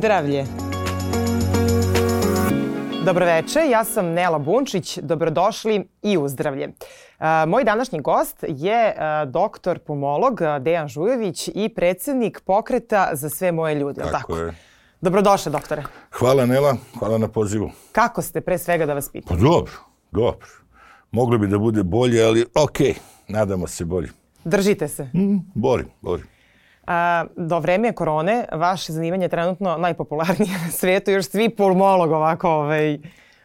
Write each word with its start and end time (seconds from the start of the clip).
Uzdravlje. 0.00 0.44
Dobroveče, 3.04 3.60
ja 3.70 3.84
sam 3.84 4.06
Nela 4.06 4.38
Bunčić, 4.38 4.98
dobrodošli 4.98 5.88
i 6.02 6.18
uzdravlje. 6.18 6.68
Moj 7.46 7.64
današnji 7.64 8.00
gost 8.00 8.44
je 8.48 8.94
doktor 9.26 9.78
pomolog 9.78 10.40
Dejan 10.60 10.88
Žujović 10.88 11.48
i 11.54 11.68
predsednik 11.68 12.40
pokreta 12.40 13.10
za 13.12 13.28
sve 13.28 13.52
moje 13.52 13.74
ljude. 13.74 14.00
Tako, 14.00 14.12
tako? 14.12 14.36
je. 14.36 14.54
Dobrodošle, 15.00 15.52
doktore. 15.52 15.82
Hvala 16.10 16.46
Nela, 16.46 16.76
hvala 16.98 17.18
na 17.18 17.28
pozivu. 17.28 17.70
Kako 17.92 18.22
ste, 18.22 18.40
pre 18.40 18.58
svega 18.58 18.86
da 18.86 18.94
vas 18.94 19.08
pitam? 19.08 19.36
Pa 19.36 19.42
dobro, 19.42 19.72
dobro. 20.10 20.46
Moglo 21.10 21.38
bi 21.38 21.46
da 21.46 21.58
bude 21.58 21.82
bolje, 21.82 22.24
ali 22.24 22.46
okej, 22.54 22.86
okay, 22.86 22.98
nadamo 23.28 23.66
se 23.66 23.84
bolje. 23.84 24.08
Držite 24.44 24.88
se? 24.88 25.04
Mm, 25.04 25.38
borim, 25.54 25.88
borim. 26.00 26.39
A, 26.90 27.24
do 27.36 27.58
vreme 27.58 27.92
korone 27.92 28.44
vaše 28.52 28.92
zanimanje 28.92 29.24
je 29.24 29.28
trenutno 29.28 29.76
najpopularnije 29.78 30.58
na 30.64 30.70
svetu, 30.70 31.10
još 31.10 31.26
svi 31.26 31.48
pulmolog 31.48 32.10
ovako... 32.10 32.50
Ovaj... 32.50 32.98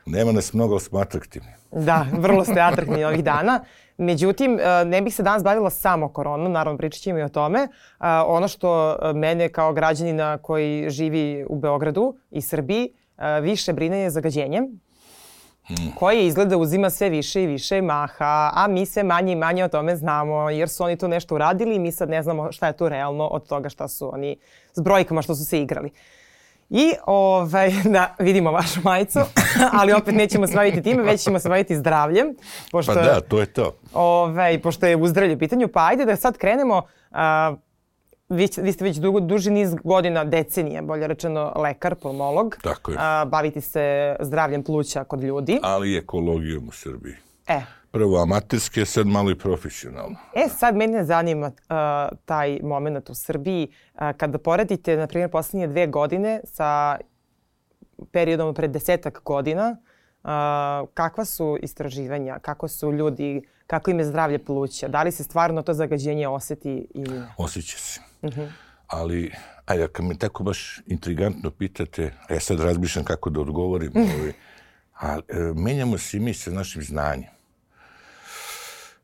Nema 0.05 0.31
nas 0.31 0.53
mnogo, 0.53 0.73
ali 0.73 0.81
smo 0.81 0.99
atraktivni. 0.99 1.49
Da, 1.71 2.05
vrlo 2.11 2.45
ste 2.45 2.61
atraktivni 2.71 3.03
ovih 3.03 3.23
dana. 3.23 3.63
Međutim, 3.97 4.59
ne 4.85 5.01
bih 5.01 5.15
se 5.15 5.23
danas 5.23 5.43
bavila 5.43 5.69
samo 5.69 6.09
koronom, 6.09 6.51
naravno 6.51 6.77
pričat 6.77 7.01
ćemo 7.01 7.19
i 7.19 7.23
o 7.23 7.29
tome. 7.29 7.67
Ono 8.25 8.47
što 8.47 8.97
mene 9.15 9.49
kao 9.49 9.73
građanina 9.73 10.37
koji 10.37 10.89
živi 10.89 11.45
u 11.49 11.55
Beogradu 11.55 12.15
i 12.31 12.41
Srbiji 12.41 12.89
više 13.41 13.73
brine 13.73 13.99
je 13.99 14.09
zagađenje 14.09 14.61
koje 15.95 16.27
izgleda 16.27 16.57
uzima 16.57 16.89
sve 16.89 17.09
više 17.09 17.43
i 17.43 17.47
više 17.47 17.81
maha, 17.81 18.51
a 18.53 18.67
mi 18.69 18.85
sve 18.85 19.03
manje 19.03 19.33
i 19.33 19.35
manje 19.35 19.63
o 19.63 19.67
tome 19.67 19.95
znamo, 19.95 20.49
jer 20.49 20.69
su 20.69 20.83
oni 20.83 20.97
to 20.97 21.07
nešto 21.07 21.35
uradili 21.35 21.75
i 21.75 21.79
mi 21.79 21.91
sad 21.91 22.09
ne 22.09 22.23
znamo 22.23 22.51
šta 22.51 22.67
je 22.67 22.73
to 22.73 22.89
realno 22.89 23.27
od 23.27 23.47
toga 23.47 23.69
šta 23.69 23.87
su 23.87 24.13
oni 24.13 24.37
s 24.73 24.79
brojkama 24.79 25.21
što 25.21 25.35
su 25.35 25.45
se 25.45 25.61
igrali. 25.61 25.91
I 26.69 26.93
ovaj, 27.05 27.71
da 27.93 28.15
vidimo 28.19 28.51
vašu 28.51 28.79
majicu, 28.83 29.19
ali 29.79 29.93
opet 29.93 30.15
nećemo 30.15 30.47
se 30.47 30.55
baviti 30.55 30.83
time, 30.83 31.03
već 31.03 31.21
ćemo 31.21 31.39
se 31.39 31.49
baviti 31.49 31.75
zdravljem. 31.75 32.35
Pošto, 32.71 32.93
pa 32.93 33.01
da, 33.01 33.21
to 33.21 33.39
je 33.39 33.45
to. 33.45 33.75
Ovaj, 33.93 34.61
pošto 34.61 34.85
je 34.85 34.95
u 34.95 35.07
zdravlju 35.07 35.39
pitanju, 35.39 35.67
pa 35.67 35.87
ajde 35.87 36.05
da 36.05 36.15
sad 36.15 36.37
krenemo 36.37 36.81
vi, 38.29 38.47
vi 38.57 38.71
ste 38.71 38.83
već 38.83 38.97
dugo, 38.97 39.19
duži 39.19 39.51
niz 39.51 39.75
godina, 39.83 40.23
decenije, 40.23 40.81
bolje 40.81 41.07
rečeno, 41.07 41.53
lekar, 41.55 41.95
pulmolog. 41.95 42.57
Tako 42.63 42.91
je. 42.91 42.97
A, 42.99 43.25
baviti 43.25 43.61
se 43.61 44.15
zdravljem 44.19 44.63
pluća 44.63 45.03
kod 45.03 45.23
ljudi. 45.23 45.59
Ali 45.63 45.91
i 45.91 45.97
ekologijom 45.97 46.67
u 46.67 46.71
Srbiji. 46.71 47.15
E. 47.47 47.61
Prvo 47.91 48.21
amaterske, 48.21 48.85
sad 48.85 49.07
malo 49.07 49.31
i 49.31 49.37
profesionalno. 49.37 50.15
E, 50.33 50.49
sad 50.49 50.75
mene 50.75 51.03
zanima 51.03 51.47
uh, 51.47 52.17
taj 52.25 52.59
moment 52.63 53.09
u 53.09 53.15
Srbiji. 53.15 53.67
Uh, 53.93 54.01
kada 54.17 54.37
poredite, 54.37 54.97
na 54.97 55.07
primjer, 55.07 55.31
poslednje 55.31 55.67
dve 55.67 55.87
godine 55.87 56.41
sa 56.43 56.97
periodom 58.11 58.53
pred 58.53 58.71
desetak 58.71 59.21
godina, 59.25 59.77
uh, 60.23 60.29
kakva 60.93 61.25
su 61.25 61.57
istraživanja, 61.61 62.39
kako 62.39 62.67
su 62.67 62.91
ljudi, 62.91 63.41
kako 63.67 63.91
im 63.91 63.99
je 63.99 64.05
zdravlje 64.05 64.45
pluća? 64.45 64.87
Da 64.87 65.03
li 65.03 65.11
se 65.11 65.23
stvarno 65.23 65.61
to 65.61 65.73
zagađenje 65.73 66.27
oseti 66.27 66.87
ili 66.93 67.19
ne? 67.19 67.27
Osjeća 67.37 67.77
se. 67.77 68.01
Ali, 68.87 69.31
ajde, 69.65 69.87
kad 69.87 70.05
me 70.05 70.17
tako 70.17 70.43
baš 70.43 70.79
intrigantno 70.87 71.51
pitate, 71.51 72.13
a 72.29 72.33
ja 72.33 72.39
sad 72.39 72.59
razmišljam 72.59 73.05
kako 73.05 73.29
da 73.29 73.41
odgovorim, 73.41 73.91
mm. 73.95 74.01
ovaj, 74.01 74.33
a 74.99 75.19
e, 75.27 75.39
menjamo 75.55 75.97
se 75.97 76.17
i 76.17 76.19
mi 76.19 76.33
sa 76.33 76.51
našim 76.51 76.81
znanjem. 76.81 77.29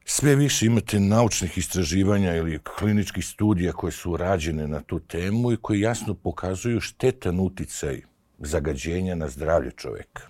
Sve 0.05 0.35
više 0.35 0.65
imate 0.65 0.99
naučnih 0.99 1.57
istraživanja 1.57 2.35
ili 2.35 2.59
kliničkih 2.77 3.25
studija 3.25 3.73
koje 3.73 3.91
su 3.91 4.17
rađene 4.17 4.67
na 4.67 4.81
tu 4.81 4.99
temu 4.99 5.51
i 5.51 5.57
koje 5.57 5.79
jasno 5.79 6.13
pokazuju 6.13 6.79
štetan 6.79 7.39
uticaj 7.39 8.01
zagađenja 8.39 9.15
na 9.15 9.29
zdravlje 9.29 9.71
čoveka. 9.71 10.27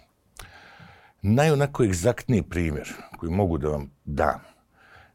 Najonako 1.21 1.83
egzaktniji 1.83 2.43
primjer 2.43 2.93
koji 3.17 3.31
mogu 3.31 3.57
da 3.57 3.69
vam 3.69 3.91
dam 4.05 4.50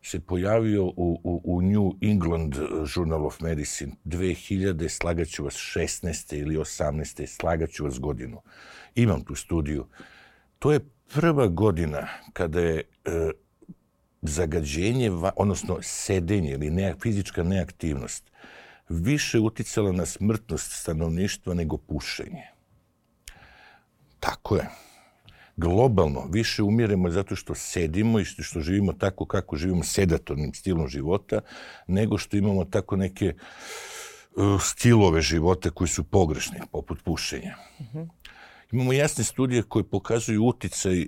se 0.06 0.20
pojavio 0.20 0.84
u, 0.84 1.20
u, 1.24 1.40
u 1.44 1.62
New 1.62 1.92
England 2.00 2.54
Journal 2.96 3.26
of 3.26 3.40
Medicine 3.40 3.92
2000, 4.04 4.88
slagaću 4.88 5.44
vas 5.44 5.54
16. 5.54 6.40
ili 6.40 6.56
18. 6.56 7.26
slagaću 7.26 7.84
vas 7.84 7.98
godinu. 7.98 8.42
Imam 8.94 9.24
tu 9.24 9.34
studiju. 9.34 9.86
To 10.58 10.72
je 10.72 10.80
prva 11.14 11.46
godina 11.46 12.08
kada 12.32 12.60
je 12.60 12.82
e, 13.04 13.30
zagađenje, 14.22 15.10
odnosno 15.36 15.78
sedenje 15.82 16.50
ili 16.50 16.70
ne, 16.70 16.94
fizička 17.02 17.42
neaktivnost, 17.42 18.30
više 18.88 19.38
uticala 19.38 19.92
na 19.92 20.06
smrtnost 20.06 20.72
stanovništva 20.72 21.54
nego 21.54 21.76
pušenje. 21.76 22.44
Tako 24.20 24.56
je 24.56 24.85
globalno 25.56 26.26
više 26.30 26.62
umiremo 26.62 27.10
zato 27.10 27.36
što 27.36 27.54
sedimo 27.54 28.20
i 28.20 28.24
što 28.24 28.60
živimo 28.60 28.92
tako 28.92 29.26
kako 29.26 29.56
živimo 29.56 29.82
sedatornim 29.82 30.54
stilom 30.54 30.88
života, 30.88 31.40
nego 31.86 32.18
što 32.18 32.36
imamo 32.36 32.64
tako 32.64 32.96
neke 32.96 33.34
uh, 34.36 34.62
stilove 34.62 35.22
života 35.22 35.70
koji 35.70 35.88
su 35.88 36.04
pogrešni, 36.04 36.58
poput 36.72 37.02
pušenja. 37.02 37.56
Mm 37.80 37.84
-hmm. 37.94 38.08
Imamo 38.72 38.92
jasne 38.92 39.24
studije 39.24 39.62
koje 39.62 39.84
pokazuju 39.84 40.44
uticaj 40.44 41.02
uh, 41.02 41.06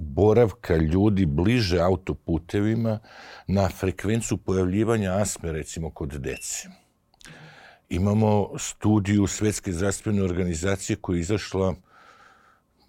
boravka 0.00 0.76
ljudi 0.76 1.26
bliže 1.26 1.80
autoputevima 1.80 2.98
na 3.46 3.68
frekvenciju 3.68 4.38
pojavljivanja 4.38 5.12
asme, 5.12 5.52
recimo, 5.52 5.90
kod 5.90 6.08
dece. 6.08 6.68
Imamo 7.88 8.58
studiju 8.58 9.26
Svetske 9.26 9.72
zdravstvene 9.72 10.22
organizacije 10.22 10.96
koja 10.96 11.16
je 11.16 11.20
izašla 11.20 11.74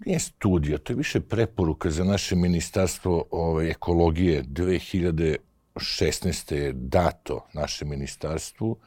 nije 0.05 0.19
studija, 0.19 0.77
to 0.77 0.93
je 0.93 0.97
više 0.97 1.19
preporuka 1.19 1.89
za 1.89 2.03
naše 2.03 2.35
ministarstvo 2.35 3.25
ove, 3.31 3.69
ekologije. 3.69 4.43
2016. 4.43 6.53
je 6.53 6.73
dato 6.73 7.45
naše 7.53 7.85
ministarstvu 7.85 8.77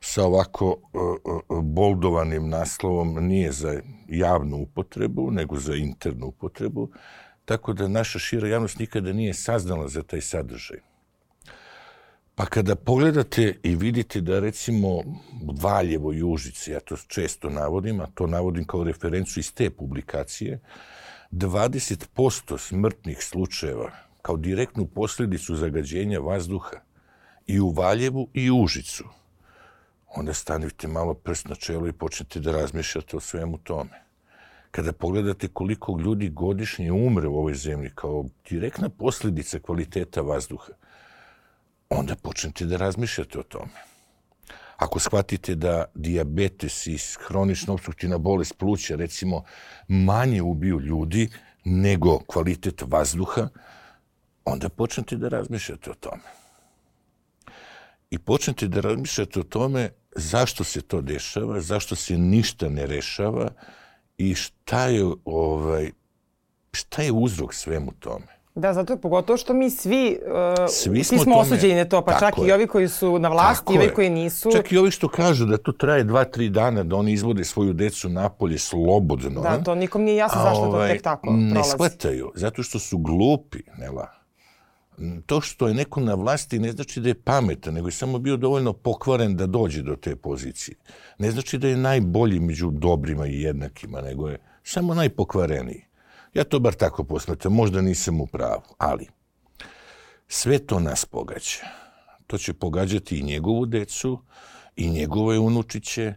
sa 0.00 0.24
ovako 0.24 0.76
uh, 1.48 1.62
boldovanim 1.62 2.48
naslovom 2.48 3.26
nije 3.26 3.52
za 3.52 3.80
javnu 4.08 4.56
upotrebu, 4.56 5.30
nego 5.30 5.58
za 5.58 5.74
internu 5.74 6.26
upotrebu, 6.26 6.90
tako 7.44 7.72
da 7.72 7.88
naša 7.88 8.18
šira 8.18 8.48
javnost 8.48 8.78
nikada 8.78 9.12
nije 9.12 9.34
saznala 9.34 9.88
za 9.88 10.02
taj 10.02 10.20
sadržaj. 10.20 10.78
Pa 12.38 12.46
kada 12.46 12.74
pogledate 12.74 13.58
i 13.62 13.76
vidite 13.76 14.20
da 14.20 14.40
recimo 14.40 15.02
Valjevo 15.62 16.12
i 16.12 16.22
Užice, 16.22 16.72
ja 16.72 16.80
to 16.80 16.96
često 16.96 17.50
navodim, 17.50 18.00
a 18.00 18.06
to 18.14 18.26
navodim 18.26 18.64
kao 18.64 18.84
referencu 18.84 19.40
iz 19.40 19.54
te 19.54 19.70
publikacije, 19.70 20.60
20% 21.32 22.58
smrtnih 22.58 23.22
slučajeva 23.22 23.90
kao 24.22 24.36
direktnu 24.36 24.86
posljedicu 24.86 25.56
zagađenja 25.56 26.18
vazduha 26.20 26.76
i 27.46 27.60
u 27.60 27.70
Valjevu 27.70 28.28
i 28.34 28.50
u 28.50 28.62
Užicu, 28.62 29.04
onda 30.16 30.34
stanite 30.34 30.88
malo 30.88 31.14
prst 31.14 31.48
na 31.48 31.54
čelo 31.54 31.88
i 31.88 31.92
počnete 31.92 32.40
da 32.40 32.52
razmišljate 32.52 33.16
o 33.16 33.20
svemu 33.20 33.58
tome. 33.58 34.02
Kada 34.70 34.92
pogledate 34.92 35.48
koliko 35.48 35.98
ljudi 35.98 36.28
godišnje 36.28 36.92
umre 36.92 37.28
u 37.28 37.38
ovoj 37.38 37.54
zemlji 37.54 37.90
kao 37.94 38.24
direktna 38.50 38.88
posljedica 38.88 39.58
kvaliteta 39.58 40.20
vazduha, 40.20 40.72
onda 41.90 42.16
počnete 42.16 42.64
da 42.64 42.76
razmišljate 42.76 43.38
o 43.38 43.42
tome. 43.42 43.86
Ako 44.76 44.98
shvatite 44.98 45.54
da 45.54 45.84
diabetes 45.94 46.86
i 46.86 46.98
hronična 47.26 47.74
obstruktivna 47.74 48.18
bolest 48.18 48.58
pluća, 48.58 48.96
recimo, 48.96 49.44
manje 49.88 50.42
ubiju 50.42 50.80
ljudi 50.80 51.28
nego 51.64 52.18
kvalitet 52.18 52.82
vazduha, 52.86 53.48
onda 54.44 54.68
počnete 54.68 55.16
da 55.16 55.28
razmišljate 55.28 55.90
o 55.90 55.94
tome. 55.94 56.22
I 58.10 58.18
počnete 58.18 58.68
da 58.68 58.80
razmišljate 58.80 59.40
o 59.40 59.42
tome 59.42 59.90
zašto 60.16 60.64
se 60.64 60.82
to 60.82 61.00
dešava, 61.00 61.60
zašto 61.60 61.96
se 61.96 62.18
ništa 62.18 62.68
ne 62.68 62.86
rešava 62.86 63.50
i 64.18 64.34
šta 64.34 64.86
je, 64.86 65.04
ovaj, 65.24 65.90
šta 66.72 67.02
je 67.02 67.12
uzrok 67.12 67.54
svemu 67.54 67.92
tome. 67.92 68.35
Da, 68.56 68.74
zato 68.74 68.92
je 68.92 69.00
pogotovo 69.00 69.36
što 69.36 69.54
mi 69.54 69.70
svi, 69.70 70.18
uh, 70.26 70.68
svi 70.68 71.04
smo, 71.04 71.18
smo 71.18 71.36
osuđeni 71.36 71.74
na 71.74 71.84
to, 71.84 72.04
pa 72.04 72.18
čak 72.18 72.38
je. 72.38 72.48
i 72.48 72.52
ovi 72.52 72.66
koji 72.66 72.88
su 72.88 73.18
na 73.18 73.28
vlasti 73.28 73.64
tako 73.64 73.72
i 73.72 73.78
ovi 73.78 73.94
koji 73.94 74.10
nisu. 74.10 74.50
Čak 74.52 74.72
i 74.72 74.78
ovi 74.78 74.90
što 74.90 75.08
kažu 75.08 75.44
da 75.44 75.56
to 75.56 75.72
traje 75.72 76.04
dva, 76.04 76.24
tri 76.24 76.48
dana, 76.48 76.82
da 76.82 76.96
oni 76.96 77.12
izvode 77.12 77.44
svoju 77.44 77.72
decu 77.72 78.08
napolje 78.08 78.58
slobodno. 78.58 79.40
Da, 79.40 79.62
to 79.62 79.74
nikom 79.74 80.02
nije 80.02 80.16
jasno 80.16 80.42
zašto 80.42 80.62
ovaj, 80.62 80.88
to 80.88 80.94
tek 80.94 81.02
tako 81.02 81.22
prolazi. 81.22 81.54
Ne 81.54 81.64
shvataju, 81.64 82.32
zato 82.34 82.62
što 82.62 82.78
su 82.78 82.98
glupi, 82.98 83.58
Nela. 83.78 84.08
To 85.26 85.40
što 85.40 85.68
je 85.68 85.74
neko 85.74 86.00
na 86.00 86.14
vlasti 86.14 86.58
ne 86.58 86.72
znači 86.72 87.00
da 87.00 87.08
je 87.08 87.14
pametan, 87.14 87.74
nego 87.74 87.88
je 87.88 87.92
samo 87.92 88.18
bio 88.18 88.36
dovoljno 88.36 88.72
pokvaren 88.72 89.36
da 89.36 89.46
dođe 89.46 89.82
do 89.82 89.96
te 89.96 90.16
pozicije. 90.16 90.76
Ne 91.18 91.30
znači 91.30 91.58
da 91.58 91.68
je 91.68 91.76
najbolji 91.76 92.40
među 92.40 92.70
dobrima 92.70 93.26
i 93.26 93.40
jednakima, 93.40 94.00
nego 94.00 94.28
je 94.28 94.38
samo 94.62 94.94
najpokvareniji. 94.94 95.86
Ja 96.36 96.44
to 96.44 96.58
bar 96.58 96.74
tako 96.74 97.04
posmetam, 97.04 97.52
možda 97.52 97.80
nisam 97.80 98.20
u 98.20 98.26
pravu, 98.26 98.62
ali 98.78 99.08
sve 100.28 100.58
to 100.58 100.80
nas 100.80 101.04
pogađa. 101.04 101.64
To 102.26 102.38
će 102.38 102.52
pogađati 102.52 103.18
i 103.18 103.22
njegovu 103.22 103.66
decu, 103.66 104.18
i 104.76 104.90
njegove 104.90 105.38
unučiće, 105.38 106.14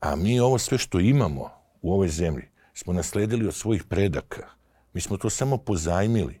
A 0.00 0.16
mi 0.16 0.40
ovo 0.40 0.58
sve 0.58 0.78
što 0.78 1.00
imamo 1.00 1.50
u 1.82 1.92
ovoj 1.92 2.08
zemlji 2.08 2.48
smo 2.74 2.92
nasledili 2.92 3.46
od 3.46 3.54
svojih 3.54 3.84
predaka. 3.84 4.48
Mi 4.92 5.00
smo 5.00 5.16
to 5.16 5.30
samo 5.30 5.56
pozajmili. 5.56 6.40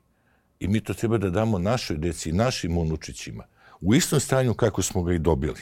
I 0.60 0.68
mi 0.68 0.80
to 0.80 0.94
treba 0.94 1.18
da 1.18 1.30
damo 1.30 1.58
našoj 1.58 1.96
deci 1.96 2.32
našim 2.32 2.78
unučićima. 2.78 3.44
U 3.80 3.94
istom 3.94 4.20
stanju 4.20 4.54
kako 4.54 4.82
smo 4.82 5.02
ga 5.02 5.12
i 5.12 5.18
dobili. 5.18 5.60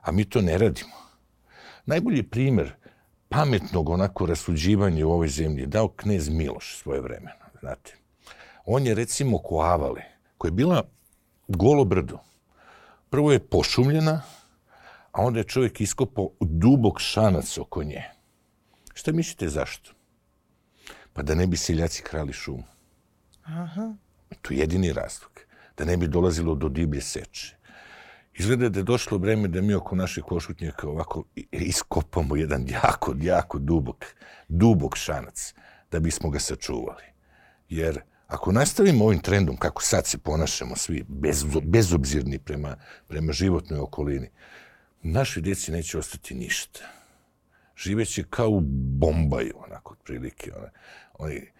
A 0.00 0.12
mi 0.12 0.24
to 0.24 0.40
ne 0.40 0.58
radimo. 0.58 0.94
Najbolji 1.86 2.22
primer 2.22 2.72
pametnog 3.28 3.88
onako 3.88 4.26
rasuđivanja 4.26 5.06
u 5.06 5.12
ovoj 5.12 5.28
zemlji 5.28 5.66
dao 5.66 5.88
knez 5.88 6.28
Miloš 6.28 6.76
svoje 6.76 7.00
vremena. 7.00 7.46
Znate, 7.60 7.96
on 8.64 8.86
je 8.86 8.94
recimo 8.94 9.38
ko 9.38 9.60
Avale, 9.60 10.02
koja 10.38 10.48
je 10.48 10.52
bila 10.52 10.82
golo 11.48 11.84
brdo. 11.84 12.18
Prvo 13.10 13.32
je 13.32 13.38
pošumljena, 13.38 14.22
a 15.12 15.22
onda 15.22 15.38
je 15.38 15.44
čovjek 15.44 15.80
iskopao 15.80 16.30
dubok 16.40 17.00
šanac 17.00 17.58
oko 17.58 17.82
nje. 17.82 18.04
Šta 18.94 19.12
mislite 19.12 19.48
zašto? 19.48 19.92
Pa 21.12 21.22
da 21.22 21.34
ne 21.34 21.46
bi 21.46 21.56
seljaci 21.56 22.02
krali 22.02 22.32
šumu. 22.32 22.64
Aha. 23.42 23.94
To 24.42 24.54
je 24.54 24.60
jedini 24.60 24.92
razlog. 24.92 25.30
Da 25.76 25.84
ne 25.84 25.96
bi 25.96 26.08
dolazilo 26.08 26.54
do 26.54 26.68
diblje 26.68 27.00
seče. 27.00 27.56
Izgleda 28.38 28.68
da 28.68 28.80
je 28.80 28.84
došlo 28.84 29.18
vreme 29.18 29.48
da 29.48 29.60
mi 29.60 29.74
oko 29.74 29.96
naših 29.96 30.24
košutnjaka 30.24 30.88
ovako 30.88 31.24
iskopamo 31.50 32.36
jedan 32.36 32.68
jako, 32.68 33.14
jako 33.20 33.58
dubok, 33.58 34.04
dubok 34.48 34.96
šanac 34.96 35.54
da 35.90 36.00
bismo 36.00 36.30
ga 36.30 36.38
sačuvali. 36.38 37.04
Jer 37.68 38.00
ako 38.26 38.52
nastavimo 38.52 39.04
ovim 39.04 39.20
trendom, 39.20 39.56
kako 39.56 39.82
sad 39.82 40.06
se 40.06 40.18
ponašamo 40.18 40.76
svi, 40.76 41.04
bez, 41.08 41.44
bezobzirni 41.62 42.38
prema, 42.38 42.76
prema 43.08 43.32
životnoj 43.32 43.80
okolini, 43.80 44.30
naši 45.02 45.40
djeci 45.40 45.72
neće 45.72 45.98
ostati 45.98 46.34
ništa. 46.34 46.80
Živeće 47.76 48.24
kao 48.30 48.48
u 48.48 48.60
Bombaju, 49.00 49.54
onako, 49.66 49.92
otprilike. 49.92 50.52
Ona, 50.56 50.70
oni, 51.14 51.50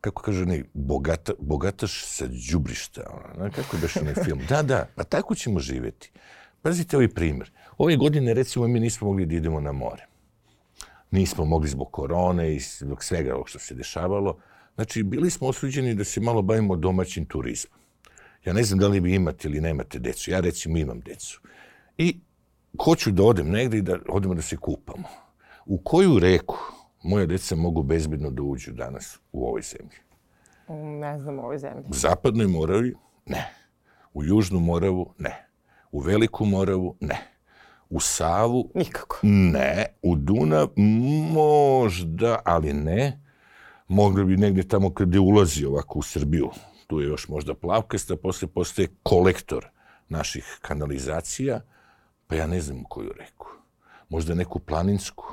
kako 0.00 0.22
kaže 0.22 0.42
onaj, 0.42 0.62
bogata, 0.74 1.32
bogataš 1.38 2.04
sa 2.06 2.26
džubrišta. 2.28 3.02
Ona, 3.36 3.50
kako 3.50 3.76
je 3.76 3.80
baš 3.80 3.96
onaj 3.96 4.14
film? 4.24 4.40
Da, 4.48 4.62
da, 4.62 4.86
pa 4.94 5.04
tako 5.04 5.34
ćemo 5.34 5.60
živeti. 5.60 6.10
Pazite 6.62 6.96
ovaj 6.96 7.08
primjer. 7.08 7.50
Ove 7.78 7.96
godine, 7.96 8.34
recimo, 8.34 8.68
mi 8.68 8.80
nismo 8.80 9.06
mogli 9.06 9.26
da 9.26 9.34
idemo 9.34 9.60
na 9.60 9.72
more. 9.72 10.06
Nismo 11.10 11.44
mogli 11.44 11.68
zbog 11.68 11.90
korone 11.90 12.54
i 12.54 12.60
zbog 12.60 13.04
svega 13.04 13.34
ovog 13.34 13.48
što 13.48 13.58
se 13.58 13.74
dešavalo. 13.74 14.38
Znači, 14.74 15.02
bili 15.02 15.30
smo 15.30 15.48
osuđeni 15.48 15.94
da 15.94 16.04
se 16.04 16.20
malo 16.20 16.42
bavimo 16.42 16.76
domaćim 16.76 17.26
turizmom. 17.26 17.80
Ja 18.44 18.52
ne 18.52 18.62
znam 18.62 18.78
da 18.78 18.88
li 18.88 19.00
vi 19.00 19.14
imate 19.14 19.48
ili 19.48 19.60
nemate 19.60 19.98
decu. 19.98 20.30
Ja 20.30 20.40
recimo 20.40 20.78
imam 20.78 21.00
decu. 21.00 21.40
I 21.98 22.20
hoću 22.84 23.10
da 23.10 23.22
odem 23.22 23.50
negde 23.50 23.78
i 23.78 23.82
da 23.82 23.98
odemo 24.08 24.34
da 24.34 24.42
se 24.42 24.56
kupamo. 24.56 25.08
U 25.66 25.78
koju 25.78 26.18
reku 26.18 26.79
moja 27.02 27.26
deca 27.26 27.56
mogu 27.56 27.82
bezbedno 27.82 28.30
da 28.30 28.42
uđu 28.42 28.72
danas 28.72 29.18
u 29.32 29.46
ovoj 29.46 29.62
zemlji? 29.62 29.96
Ne 31.00 31.18
znam 31.18 31.38
u 31.38 31.42
ovoj 31.42 31.58
zemlji. 31.58 31.84
U 31.88 31.94
zapadnoj 31.94 32.46
Moravi? 32.46 32.94
Ne. 33.26 33.54
U 34.14 34.24
južnu 34.24 34.60
Moravu? 34.60 35.14
Ne. 35.18 35.46
U 35.92 36.00
veliku 36.00 36.44
Moravu? 36.44 36.96
Ne. 37.00 37.18
U 37.90 38.00
Savu? 38.00 38.70
Nikako. 38.74 39.18
Ne. 39.22 39.86
U 40.02 40.16
Dunav? 40.16 40.68
Možda, 41.32 42.38
ali 42.44 42.72
ne. 42.72 43.20
Mogli 43.88 44.24
bi 44.24 44.36
negde 44.36 44.62
tamo 44.62 44.94
kada 44.94 45.20
ulazi 45.20 45.64
ovako 45.64 45.98
u 45.98 46.02
Srbiju. 46.02 46.50
Tu 46.86 47.00
je 47.00 47.08
još 47.08 47.28
možda 47.28 47.54
plavkasta, 47.54 48.16
posle 48.16 48.48
postaje 48.48 48.88
kolektor 49.02 49.68
naših 50.08 50.58
kanalizacija, 50.62 51.60
pa 52.26 52.34
ja 52.34 52.46
ne 52.46 52.60
znam 52.60 52.80
u 52.80 52.84
koju 52.88 53.12
reku. 53.18 53.46
Možda 54.08 54.34
neku 54.34 54.58
planinsku. 54.58 55.24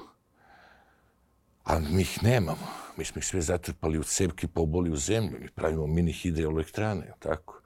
A 1.67 1.79
mi 1.79 2.01
ih 2.01 2.23
nemamo. 2.23 2.67
Mi 2.97 3.05
smo 3.05 3.19
ih 3.19 3.25
sve 3.25 3.41
zatrpali 3.41 3.99
u 3.99 4.03
cevki, 4.03 4.47
poboli 4.47 4.91
u 4.91 4.95
zemlju. 4.95 5.37
Mi 5.41 5.49
pravimo 5.55 5.87
mini 5.87 6.11
hidroelektrane, 6.11 7.11
tako? 7.19 7.61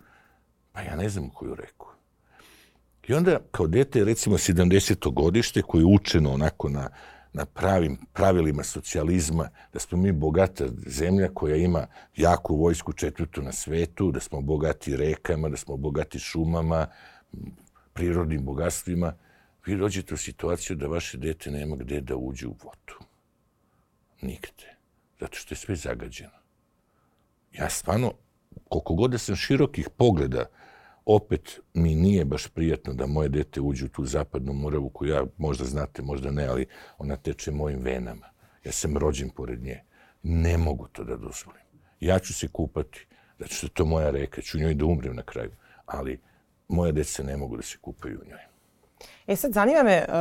Pa 0.71 0.81
ja 0.81 0.95
ne 0.95 1.09
znam 1.09 1.29
koju 1.29 1.55
reku. 1.55 1.87
I 3.07 3.13
onda, 3.13 3.39
kao 3.51 3.67
dete, 3.67 4.03
recimo 4.03 4.37
70. 4.37 5.13
godište, 5.13 5.61
koje 5.61 5.81
je 5.81 5.85
učeno 5.85 6.33
onako 6.33 6.69
na, 6.69 6.89
na 7.33 7.45
pravim 7.45 7.97
pravilima 8.13 8.63
socijalizma, 8.63 9.49
da 9.73 9.79
smo 9.79 9.97
mi 9.97 10.11
bogata 10.11 10.65
zemlja 10.85 11.29
koja 11.33 11.55
ima 11.55 11.87
jaku 12.15 12.55
vojsku 12.55 12.93
četvrtu 12.93 13.41
na 13.41 13.51
svetu, 13.51 14.11
da 14.11 14.19
smo 14.19 14.41
bogati 14.41 14.97
rekama, 14.97 15.49
da 15.49 15.57
smo 15.57 15.77
bogati 15.77 16.19
šumama, 16.19 16.87
prirodnim 17.93 18.45
bogatstvima, 18.45 19.13
vi 19.65 19.75
dođete 19.75 20.13
u 20.13 20.17
situaciju 20.17 20.75
da 20.75 20.87
vaše 20.87 21.17
dete 21.17 21.51
nema 21.51 21.75
gde 21.75 22.01
da 22.01 22.15
uđe 22.15 22.47
u 22.47 22.55
vodu. 22.63 23.10
Nigde. 24.21 24.75
Zato 25.19 25.37
što 25.37 25.53
je 25.53 25.57
sve 25.57 25.75
zagađeno. 25.75 26.41
Ja 27.53 27.69
stvarno, 27.69 28.13
koliko 28.69 28.93
god 28.93 29.11
da 29.11 29.17
sam 29.17 29.35
širokih 29.35 29.89
pogleda, 29.97 30.45
opet 31.05 31.59
mi 31.73 31.95
nije 31.95 32.25
baš 32.25 32.47
prijatno 32.47 32.93
da 32.93 33.05
moje 33.05 33.29
dete 33.29 33.61
uđe 33.61 33.85
u 33.85 33.89
tu 33.89 34.05
zapadnu 34.05 34.53
moravu 34.53 34.89
koju 34.89 35.09
ja 35.09 35.25
možda 35.37 35.65
znate, 35.65 36.01
možda 36.01 36.31
ne, 36.31 36.45
ali 36.45 36.65
ona 36.97 37.15
teče 37.15 37.51
mojim 37.51 37.79
venama. 37.79 38.29
Ja 38.63 38.71
sam 38.71 38.97
rođen 38.97 39.29
pored 39.29 39.63
nje. 39.63 39.83
Ne 40.23 40.57
mogu 40.57 40.87
to 40.87 41.03
da 41.03 41.15
dozvolim. 41.15 41.61
Ja 41.99 42.19
ću 42.19 42.33
se 42.33 42.47
kupati, 42.47 43.07
zato 43.39 43.53
što 43.53 43.65
je 43.65 43.71
to 43.73 43.85
moja 43.85 44.09
reka, 44.09 44.41
ću 44.41 44.59
njoj 44.59 44.73
da 44.73 44.85
umrem 44.85 45.15
na 45.15 45.23
kraju. 45.23 45.51
Ali 45.85 46.21
moje 46.67 46.91
deca 46.91 47.23
ne 47.23 47.37
mogu 47.37 47.57
da 47.57 47.63
se 47.63 47.77
kupaju 47.77 48.21
u 48.21 48.29
njoj. 48.29 48.50
E 49.31 49.35
sad, 49.35 49.53
zanima 49.53 49.83
me 49.83 50.05
uh, 50.07 50.13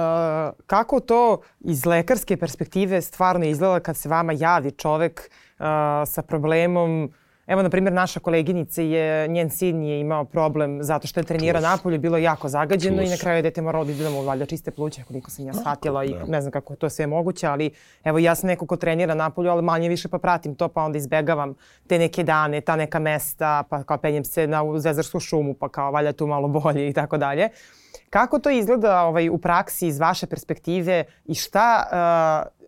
kako 0.66 1.00
to 1.00 1.40
iz 1.60 1.86
lekarske 1.86 2.36
perspektive 2.36 3.02
stvarno 3.02 3.44
izgleda 3.44 3.80
kad 3.80 3.96
se 3.96 4.08
vama 4.08 4.32
javi 4.32 4.70
čovek 4.70 5.30
uh, 5.58 5.64
sa 6.06 6.22
problemom? 6.22 7.12
Evo, 7.46 7.62
na 7.62 7.70
primjer, 7.70 7.92
naša 7.92 8.20
koleginica 8.20 8.82
je, 8.82 9.28
njen 9.28 9.50
sin 9.50 9.82
je 9.82 10.00
imao 10.00 10.24
problem 10.24 10.82
zato 10.82 11.06
što 11.06 11.20
je 11.20 11.24
trenirao 11.24 11.62
napolju, 11.62 11.98
bilo 11.98 12.16
je 12.16 12.22
jako 12.22 12.48
zagađeno 12.48 13.02
i 13.02 13.08
na 13.08 13.16
kraju 13.16 13.36
je 13.38 13.42
dete 13.42 13.62
moralo 13.62 13.84
da 13.84 13.92
ide 13.92 14.08
mu 14.08 14.22
valjda 14.22 14.46
čiste 14.46 14.70
pluće, 14.70 15.02
koliko 15.08 15.30
sam 15.30 15.46
ja 15.46 15.54
shvatila 15.54 16.04
i 16.04 16.14
ne 16.26 16.40
znam 16.40 16.52
kako 16.52 16.76
to 16.76 16.90
sve 16.90 17.02
je 17.02 17.06
moguće, 17.06 17.46
ali 17.46 17.70
evo 18.04 18.18
ja 18.18 18.34
sam 18.34 18.46
neko 18.46 18.66
ko 18.66 18.76
trenira 18.76 19.14
napolju, 19.14 19.50
ali 19.50 19.62
manje 19.62 19.88
više 19.88 20.08
pa 20.08 20.18
pratim 20.18 20.54
to, 20.54 20.68
pa 20.68 20.82
onda 20.82 20.98
izbegavam 20.98 21.54
te 21.86 21.98
neke 21.98 22.22
dane, 22.24 22.60
ta 22.60 22.76
neka 22.76 22.98
mesta, 22.98 23.64
pa 23.70 23.82
kao 23.82 23.98
penjem 23.98 24.24
se 24.24 24.46
na 24.46 24.78
Zezarsku 24.78 25.20
šumu, 25.20 25.54
pa 25.54 25.68
kao 25.68 25.90
valjda 25.90 26.12
tu 26.12 26.26
malo 26.26 26.48
bolje 26.48 26.88
i 26.88 26.92
tako 26.92 27.18
dalje. 27.18 27.48
Kako 28.10 28.38
to 28.38 28.50
izgleda 28.50 29.02
ovaj, 29.02 29.28
u 29.28 29.38
praksi 29.38 29.86
iz 29.86 29.98
vaše 29.98 30.26
perspektive 30.26 31.04
i 31.24 31.34
šta 31.34 31.86
uh, 31.92 32.60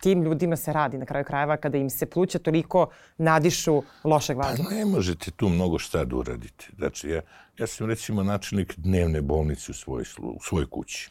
tim 0.00 0.22
ljudima 0.22 0.56
se 0.56 0.72
radi 0.72 0.98
na 0.98 1.06
kraju 1.06 1.24
krajeva 1.24 1.56
kada 1.56 1.78
im 1.78 1.90
se 1.90 2.06
pluća 2.06 2.38
toliko 2.38 2.86
nadišu 3.18 3.82
lošeg 4.04 4.36
pa 4.36 4.46
vazduha? 4.46 4.68
Pa 4.68 4.74
ne 4.74 4.84
možete 4.84 5.30
tu 5.30 5.48
mnogo 5.48 5.78
šta 5.78 6.04
da 6.04 6.16
uradite. 6.16 6.66
Znači, 6.78 7.08
ja, 7.08 7.22
ja 7.58 7.66
sam 7.66 7.86
recimo 7.86 8.22
načelnik 8.22 8.74
dnevne 8.76 9.22
bolnice 9.22 9.70
u 9.70 9.74
svojoj, 9.74 10.04
u 10.18 10.38
svojoj 10.42 10.66
kući. 10.70 11.10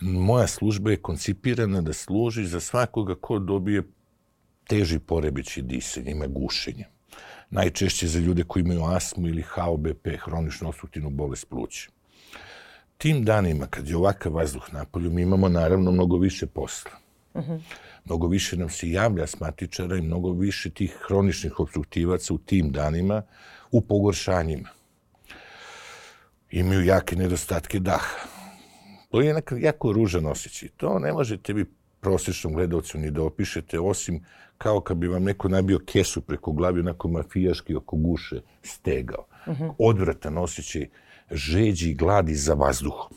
Moja 0.00 0.46
služba 0.46 0.90
je 0.90 1.02
koncipirana 1.02 1.80
da 1.80 1.92
služi 1.92 2.46
za 2.46 2.60
svakoga 2.60 3.14
ko 3.14 3.38
dobije 3.38 3.82
teži 4.66 4.98
porebići 4.98 5.62
disanja, 5.62 6.10
ima 6.10 6.26
gušenje. 6.26 6.84
Najčešće 7.50 8.06
za 8.06 8.18
ljude 8.18 8.44
koji 8.44 8.60
imaju 8.62 8.84
astmu 8.84 9.28
ili 9.28 9.42
HOBP, 9.42 10.08
hroničnu 10.24 10.68
obstruktivnu 10.68 11.10
bolest 11.10 11.48
pluća 11.48 11.93
tim 12.98 13.24
danima, 13.24 13.66
kad 13.66 13.88
je 13.88 13.96
ovakav 13.96 14.32
vazduh 14.32 14.72
napolju, 14.72 15.10
mi 15.10 15.22
imamo 15.22 15.48
naravno 15.48 15.92
mnogo 15.92 16.16
više 16.16 16.46
posla. 16.46 16.90
Uh 17.34 17.42
-huh. 17.42 17.60
Mnogo 18.04 18.26
više 18.26 18.56
nam 18.56 18.68
se 18.68 18.90
javlja 18.90 19.24
asmatičara 19.24 19.96
i 19.96 20.02
mnogo 20.02 20.32
više 20.32 20.70
tih 20.70 20.96
hroničnih 21.06 21.60
obstruktivaca 21.60 22.34
u 22.34 22.38
tim 22.38 22.72
danima 22.72 23.22
u 23.70 23.80
pogoršanjima. 23.80 24.68
Imaju 26.50 26.84
jake 26.84 27.16
nedostatke 27.16 27.78
daha. 27.78 28.16
To 29.10 29.20
je 29.20 29.34
nekak 29.34 29.58
jako 29.60 29.92
ružan 29.92 30.26
osjećaj. 30.26 30.68
To 30.68 30.98
ne 30.98 31.12
možete 31.12 31.52
vi 31.52 31.64
prosječnom 32.00 32.54
gledalcu 32.54 32.98
ni 32.98 33.10
da 33.10 33.22
opišete, 33.22 33.80
osim 33.80 34.24
kao 34.58 34.80
kad 34.80 34.96
bi 34.96 35.08
vam 35.08 35.22
neko 35.22 35.48
nabio 35.48 35.78
kesu 35.86 36.20
preko 36.20 36.52
glavi, 36.52 36.80
onako 36.80 37.08
mafijaški 37.08 37.74
oko 37.74 37.96
guše 37.96 38.40
stegao. 38.62 39.26
Uh 39.46 39.60
-huh. 39.60 39.74
Odvratan 39.78 40.38
osjećaj 40.38 40.88
žeđi 41.34 41.90
i 41.90 41.94
gladi 41.94 42.34
za 42.34 42.54
vazduhom. 42.54 43.10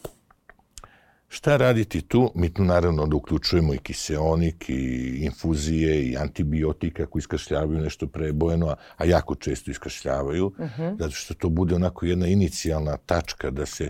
Šta 1.29 1.57
raditi 1.57 2.01
tu? 2.01 2.31
Mi 2.35 2.53
tu 2.53 2.63
naravno 2.63 3.05
da 3.07 3.15
uključujemo 3.15 3.73
i 3.73 3.77
kiseonik, 3.77 4.69
i 4.69 5.17
infuzije, 5.21 6.03
i 6.03 6.17
antibiotika 6.17 7.05
koji 7.05 7.19
iskašljavaju 7.19 7.79
nešto 7.79 8.07
prebojeno, 8.07 8.75
a 8.97 9.05
jako 9.05 9.35
često 9.35 9.71
iskašljavaju, 9.71 10.45
uh 10.47 10.59
mhm. 10.59 10.81
-huh. 10.81 10.99
zato 10.99 11.11
što 11.11 11.33
to 11.33 11.49
bude 11.49 11.75
onako 11.75 12.05
jedna 12.05 12.27
inicijalna 12.27 12.97
tačka 12.97 13.51
da 13.51 13.65
se 13.65 13.89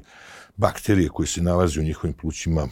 bakterije 0.55 1.09
koje 1.09 1.27
se 1.27 1.41
nalaze 1.41 1.79
u 1.79 1.83
njihovim 1.83 2.13
plućima 2.13 2.67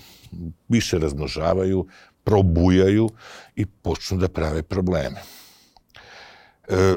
više 0.68 1.00
razmnožavaju, 1.00 1.88
probujaju 2.24 3.10
i 3.56 3.66
počnu 3.66 4.18
da 4.18 4.28
prave 4.28 4.64
probleme. 4.64 5.22
E, 6.68 6.96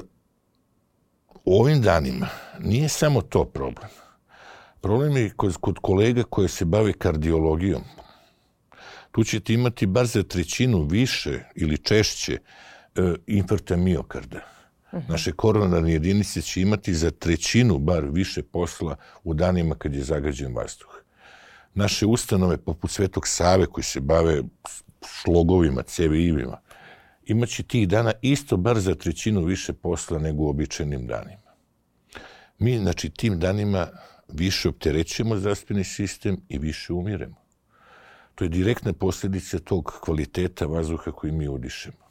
u 1.44 1.60
ovim 1.60 1.82
danima 1.82 2.28
nije 2.60 2.88
samo 2.88 3.20
to 3.20 3.44
problem. 3.44 3.88
Problem 4.80 5.16
je 5.16 5.30
kod, 5.30 5.56
kod 5.56 5.78
kolega 5.82 6.22
koje 6.22 6.48
se 6.48 6.64
bave 6.64 6.92
kardiologijom. 6.92 7.82
tu 9.12 9.24
ćete 9.24 9.54
imati 9.54 9.86
bar 9.86 10.06
za 10.06 10.22
trećinu 10.22 10.82
više 10.82 11.40
ili 11.54 11.78
češće 11.78 12.32
e, 12.32 13.14
infarkta 13.26 13.76
miokarda. 13.76 14.38
Uh 14.92 14.98
-huh. 14.98 15.10
Naše 15.10 15.32
koronarne 15.32 15.92
jedinice 15.92 16.42
će 16.42 16.60
imati 16.60 16.94
za 16.94 17.10
trećinu 17.10 17.78
bar 17.78 18.04
više 18.04 18.42
posla 18.42 18.96
u 19.24 19.34
danima 19.34 19.74
kad 19.74 19.94
je 19.94 20.02
zagađen 20.02 20.54
vazduh. 20.54 21.02
Naše 21.74 22.06
ustanove 22.06 22.56
poput 22.56 22.90
Svetog 22.90 23.28
Save 23.28 23.66
koji 23.66 23.84
se 23.84 24.00
bave 24.00 24.42
šlogovima, 25.22 25.82
cevijivima, 25.82 26.60
imaće 27.24 27.62
tih 27.62 27.88
dana 27.88 28.12
isto 28.22 28.56
bar 28.56 28.80
za 28.80 28.94
trećinu 28.94 29.44
više 29.44 29.72
posla 29.72 30.18
nego 30.18 30.42
u 30.42 30.48
običajnim 30.48 31.06
danima. 31.06 31.48
Mi, 32.58 32.78
znači, 32.78 33.10
tim 33.10 33.38
danima 33.40 33.88
više 34.28 34.68
opterećujemo 34.68 35.36
zdravstveni 35.36 35.84
sistem 35.84 36.40
i 36.48 36.58
više 36.58 36.92
umiremo. 36.92 37.36
To 38.34 38.44
je 38.44 38.48
direktna 38.48 38.92
posljedica 38.92 39.58
tog 39.58 39.98
kvaliteta 40.00 40.66
vazduha 40.66 41.12
koji 41.12 41.32
mi 41.32 41.48
udišemo. 41.48 42.08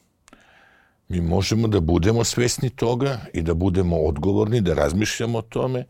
Mi 1.08 1.22
možemo 1.22 1.68
da 1.68 1.80
budemo 1.80 2.24
svesni 2.24 2.70
toga 2.70 3.20
i 3.34 3.42
da 3.42 3.54
budemo 3.54 3.98
odgovorni, 3.98 4.62
da 4.62 4.74
razmišljamo 4.74 5.38
o 5.38 5.42
tome. 5.42 5.86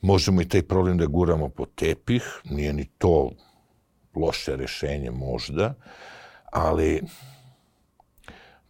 Možemo 0.00 0.42
i 0.42 0.48
taj 0.48 0.62
problem 0.62 0.98
da 0.98 1.06
guramo 1.06 1.48
po 1.48 1.66
tepih, 1.66 2.22
nije 2.44 2.72
ni 2.72 2.84
to 2.98 3.30
loše 4.14 4.56
rešenje 4.56 5.10
možda, 5.10 5.74
ali 6.52 7.02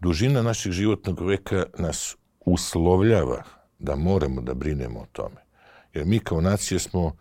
dužina 0.01 0.43
našeg 0.43 0.73
životnog 0.73 1.21
veka 1.21 1.65
nas 1.79 2.17
uslovljava 2.41 3.43
da 3.79 3.97
moramo 3.97 4.41
da 4.41 4.55
brinemo 4.55 5.01
o 5.01 5.07
tome. 5.13 5.48
Jer 5.95 6.07
mi 6.07 6.18
kao 6.18 6.40
nacija 6.40 6.78
smo, 6.78 7.16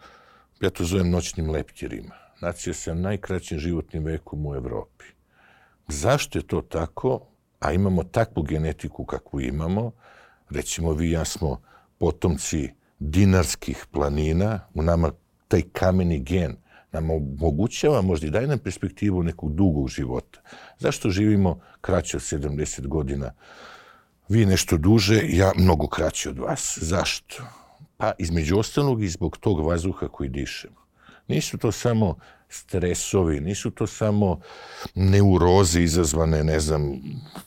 ja 0.61 0.69
to 0.69 0.83
zovem 0.83 1.09
noćnim 1.09 1.49
leptirima, 1.49 2.15
nacija 2.41 2.73
sa 2.73 2.93
najkraćim 2.93 3.59
životnim 3.59 4.03
vekom 4.03 4.45
u 4.45 4.55
Evropi. 4.55 5.05
Zašto 5.87 6.39
je 6.39 6.47
to 6.47 6.61
tako? 6.61 7.27
A 7.59 7.71
imamo 7.73 8.03
takvu 8.03 8.43
genetiku 8.43 9.05
kakvu 9.05 9.41
imamo. 9.41 9.91
Recimo, 10.49 10.91
vi 10.91 11.11
ja 11.11 11.25
smo 11.25 11.61
potomci 11.97 12.73
dinarskih 12.99 13.85
planina, 13.91 14.59
u 14.73 14.83
nama 14.83 15.11
taj 15.47 15.61
kameni 15.73 16.19
gen 16.19 16.55
nam 16.91 17.09
omogućava, 17.09 18.01
možda 18.01 18.27
i 18.27 18.29
daje 18.29 18.47
nam 18.47 18.59
perspektivu 18.59 19.23
nekog 19.23 19.53
dugog 19.53 19.89
života. 19.89 20.41
Zašto 20.79 21.09
živimo 21.09 21.59
kraće 21.81 22.17
od 22.17 22.23
70 22.23 22.87
godina? 22.87 23.33
Vi 24.29 24.45
nešto 24.45 24.77
duže, 24.77 25.21
ja 25.27 25.51
mnogo 25.55 25.87
kraće 25.87 26.29
od 26.29 26.39
vas. 26.39 26.77
Zašto? 26.81 27.43
Pa 27.97 28.11
između 28.17 28.59
ostalog 28.59 29.03
i 29.03 29.07
zbog 29.07 29.37
tog 29.37 29.65
vazduha 29.65 30.07
koji 30.07 30.29
dišemo. 30.29 30.87
Nisu 31.27 31.57
to 31.57 31.71
samo 31.71 32.15
stresovi, 32.49 33.39
nisu 33.39 33.71
to 33.71 33.87
samo 33.87 34.39
neuroze 34.95 35.83
izazvane, 35.83 36.43
ne 36.43 36.59
znam, 36.59 37.01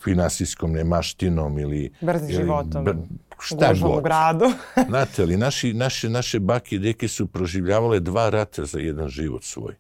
finansijskom 0.05 0.73
nemaštinom 0.73 1.59
ili... 1.59 1.93
Brzim 2.01 2.31
životom. 2.31 2.85
Br, 2.85 2.95
šta 3.41 3.73
god. 3.81 3.99
u 3.99 4.03
gradu. 4.03 4.45
Znate, 4.89 5.23
ali 5.23 5.37
naši, 5.37 5.73
naše, 5.73 6.09
naše 6.09 6.41
bake 6.41 6.77
i 6.77 6.79
deke 6.79 7.09
su 7.09 7.27
proživljavale 7.27 8.01
dva 8.01 8.31
rata 8.31 8.65
za 8.65 8.79
jedan 8.79 9.09
život 9.09 9.45
svoj. 9.45 9.75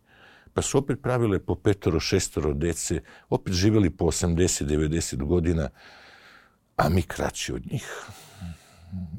Pa 0.55 0.63
su 0.63 0.79
opet 0.79 0.99
pravile 1.03 1.39
po 1.39 1.55
petoro, 1.55 2.01
šestoro 2.01 2.55
dece, 2.55 3.01
opet 3.29 3.53
živjeli 3.55 3.91
po 3.91 4.05
80, 4.05 4.65
90 4.65 5.17
godina, 5.17 5.69
a 6.77 6.89
mi 6.89 7.03
kraći 7.03 7.53
od 7.53 7.67
njih. 7.73 8.07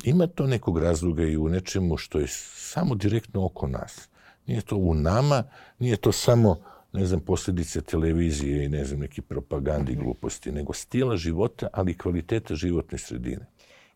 Ima 0.04 0.28
to 0.28 0.48
nekog 0.48 0.78
razloga 0.78 1.24
i 1.24 1.38
u 1.38 1.50
nečemu 1.50 1.98
što 1.98 2.20
je 2.20 2.28
samo 2.28 2.96
direktno 2.96 3.46
oko 3.46 3.68
nas. 3.68 4.10
Nije 4.48 4.62
to 4.62 4.76
u 4.76 4.94
nama, 4.94 5.44
nije 5.80 5.98
to 5.98 6.12
samo, 6.12 6.58
ne 6.94 7.06
znam, 7.06 7.20
posljedice 7.20 7.82
televizije 7.82 8.66
i 8.66 8.70
ne 8.70 8.86
znam, 8.86 9.00
neki 9.00 9.22
propagandi 9.22 9.96
gluposti, 9.96 10.52
nego 10.52 10.74
stila 10.74 11.18
života, 11.18 11.68
ali 11.74 11.92
i 11.92 11.98
kvaliteta 11.98 12.56
životne 12.56 12.98
sredine. 12.98 13.46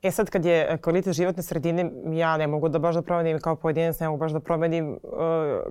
E 0.03 0.12
sad 0.12 0.29
kad 0.29 0.46
je 0.46 0.77
kvalitet 0.77 1.13
životne 1.13 1.44
sredine, 1.44 1.91
ja 2.13 2.38
ne 2.38 2.48
mogu 2.48 2.70
da 2.70 2.79
baš 2.79 2.96
da 2.96 3.01
promenim 3.01 3.39
kao 3.39 3.55
pojedinac, 3.55 4.00
ne 4.00 4.08
mogu 4.08 4.20
baš 4.20 4.32
da 4.32 4.39
promenim 4.39 4.89
uh, 4.91 5.00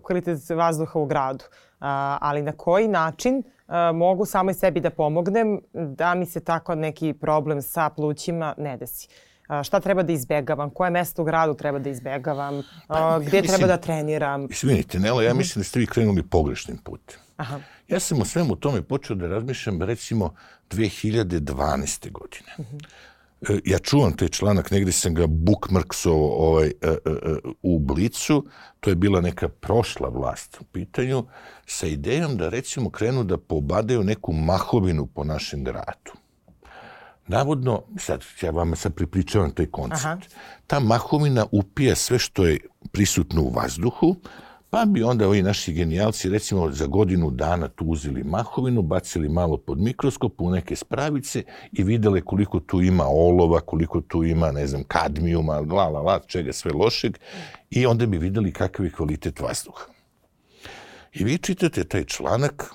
kvalitet 0.02 0.50
vazduha 0.50 0.99
u 0.99 1.06
gradu. 1.06 1.44
Uh, 1.44 1.87
ali 2.20 2.42
na 2.42 2.52
koji 2.52 2.88
način 2.88 3.37
uh, 3.38 3.75
mogu 3.94 4.26
samo 4.26 4.50
i 4.50 4.54
sebi 4.54 4.80
da 4.80 4.90
pomognem 4.90 5.61
da 5.73 6.14
mi 6.14 6.26
se 6.26 6.40
tako 6.40 6.75
neki 6.75 7.12
problem 7.12 7.62
sa 7.62 7.90
plućima 7.90 8.54
ne 8.58 8.76
desi? 8.76 9.08
Šta 9.65 9.81
treba 9.81 10.03
da 10.03 10.13
izbegavam, 10.13 10.71
koje 10.71 10.91
mesto 10.91 11.23
u 11.23 11.25
gradu 11.25 11.55
treba 11.55 11.79
da 11.79 11.91
izbegavam, 11.91 12.63
pa, 12.87 13.19
gdje 13.19 13.37
ja 13.37 13.43
mislim, 13.43 13.59
treba 13.59 13.77
da 13.77 13.81
treniram. 13.81 14.47
Izvinite, 14.51 14.99
Nela, 14.99 15.23
ja 15.23 15.31
mhm. 15.31 15.39
mislim 15.39 15.61
da 15.61 15.65
ste 15.65 15.81
vi 15.81 15.87
krenuli 15.87 16.23
pogrešnim 16.23 16.77
putem. 16.77 17.19
Aha. 17.37 17.61
Ja 17.89 18.01
sam 18.01 18.21
u 18.21 18.25
svemu 18.25 18.57
tome 18.57 18.83
počeo 18.83 19.17
da 19.17 19.27
razmišljam 19.27 19.83
recimo 19.83 20.35
2012. 20.71 22.13
godine. 22.13 22.53
Uh 22.59 22.65
mhm. 22.65 22.77
-huh. 22.77 23.61
Ja 23.65 23.79
čuvam 23.79 24.17
taj 24.17 24.29
članak, 24.29 24.71
negde 24.71 24.93
sam 24.93 25.15
ga 25.15 25.27
bookmarksovao 25.27 26.29
ovaj, 26.29 26.67
e, 26.67 26.73
e, 26.83 26.91
e, 27.07 27.37
u 27.63 27.79
Blicu, 27.79 28.47
to 28.81 28.91
je 28.91 28.97
bila 28.97 29.21
neka 29.21 29.49
prošla 29.49 30.09
vlast 30.09 30.57
u 30.61 30.65
pitanju, 30.65 31.27
sa 31.67 31.87
idejom 31.87 32.37
da 32.37 32.49
recimo 32.49 32.91
krenu 32.91 33.25
da 33.25 33.39
pobadaju 33.39 34.05
neku 34.05 34.33
mahovinu 34.33 35.07
po 35.07 35.25
našem 35.25 35.65
gradu. 35.65 36.24
Navodno, 37.28 37.83
sad 37.99 38.25
ja 38.43 38.50
vam 38.50 38.76
sad 38.76 38.95
pripričavam 38.95 39.50
taj 39.50 39.66
koncept, 39.66 40.04
Aha. 40.04 40.19
ta 40.66 40.81
mahovina 40.81 41.47
upija 41.52 41.95
sve 41.95 42.19
što 42.19 42.47
je 42.47 42.59
prisutno 42.93 43.43
u 43.43 43.50
vazduhu, 43.50 44.16
pa 44.71 44.85
bi 44.85 45.02
onda 45.02 45.26
ovi 45.26 45.43
naši 45.43 45.73
genijalci 45.73 46.28
recimo 46.28 46.71
za 46.71 46.87
godinu 46.87 47.31
dana 47.31 47.69
tu 47.69 47.85
uzeli 47.85 48.25
mahovinu, 48.25 48.83
bacili 48.83 49.28
malo 49.28 49.57
pod 49.57 49.78
mikroskop 49.78 50.40
u 50.40 50.50
neke 50.50 50.76
spravice 50.76 51.43
i 51.73 51.83
videle 51.83 52.21
koliko 52.21 52.61
tu 52.61 52.83
ima 52.83 53.04
olova, 53.07 53.61
koliko 53.61 54.00
tu 54.00 54.25
ima, 54.25 54.52
ne 54.52 54.66
znam, 54.66 54.85
kadmijuma, 54.88 55.52
la, 55.52 55.88
la, 55.88 56.00
la, 56.00 56.21
čega 56.26 56.52
sve 56.52 56.73
lošeg 56.73 57.19
i 57.71 57.87
onda 57.87 58.07
bi 58.07 58.19
videli 58.19 58.52
kakav 58.52 58.87
je 58.87 58.93
kvalitet 58.93 59.40
vazduha. 59.40 59.85
I 61.12 61.25
vi 61.25 61.38
čitate 61.38 61.85
taj 61.85 62.04
članak, 62.04 62.71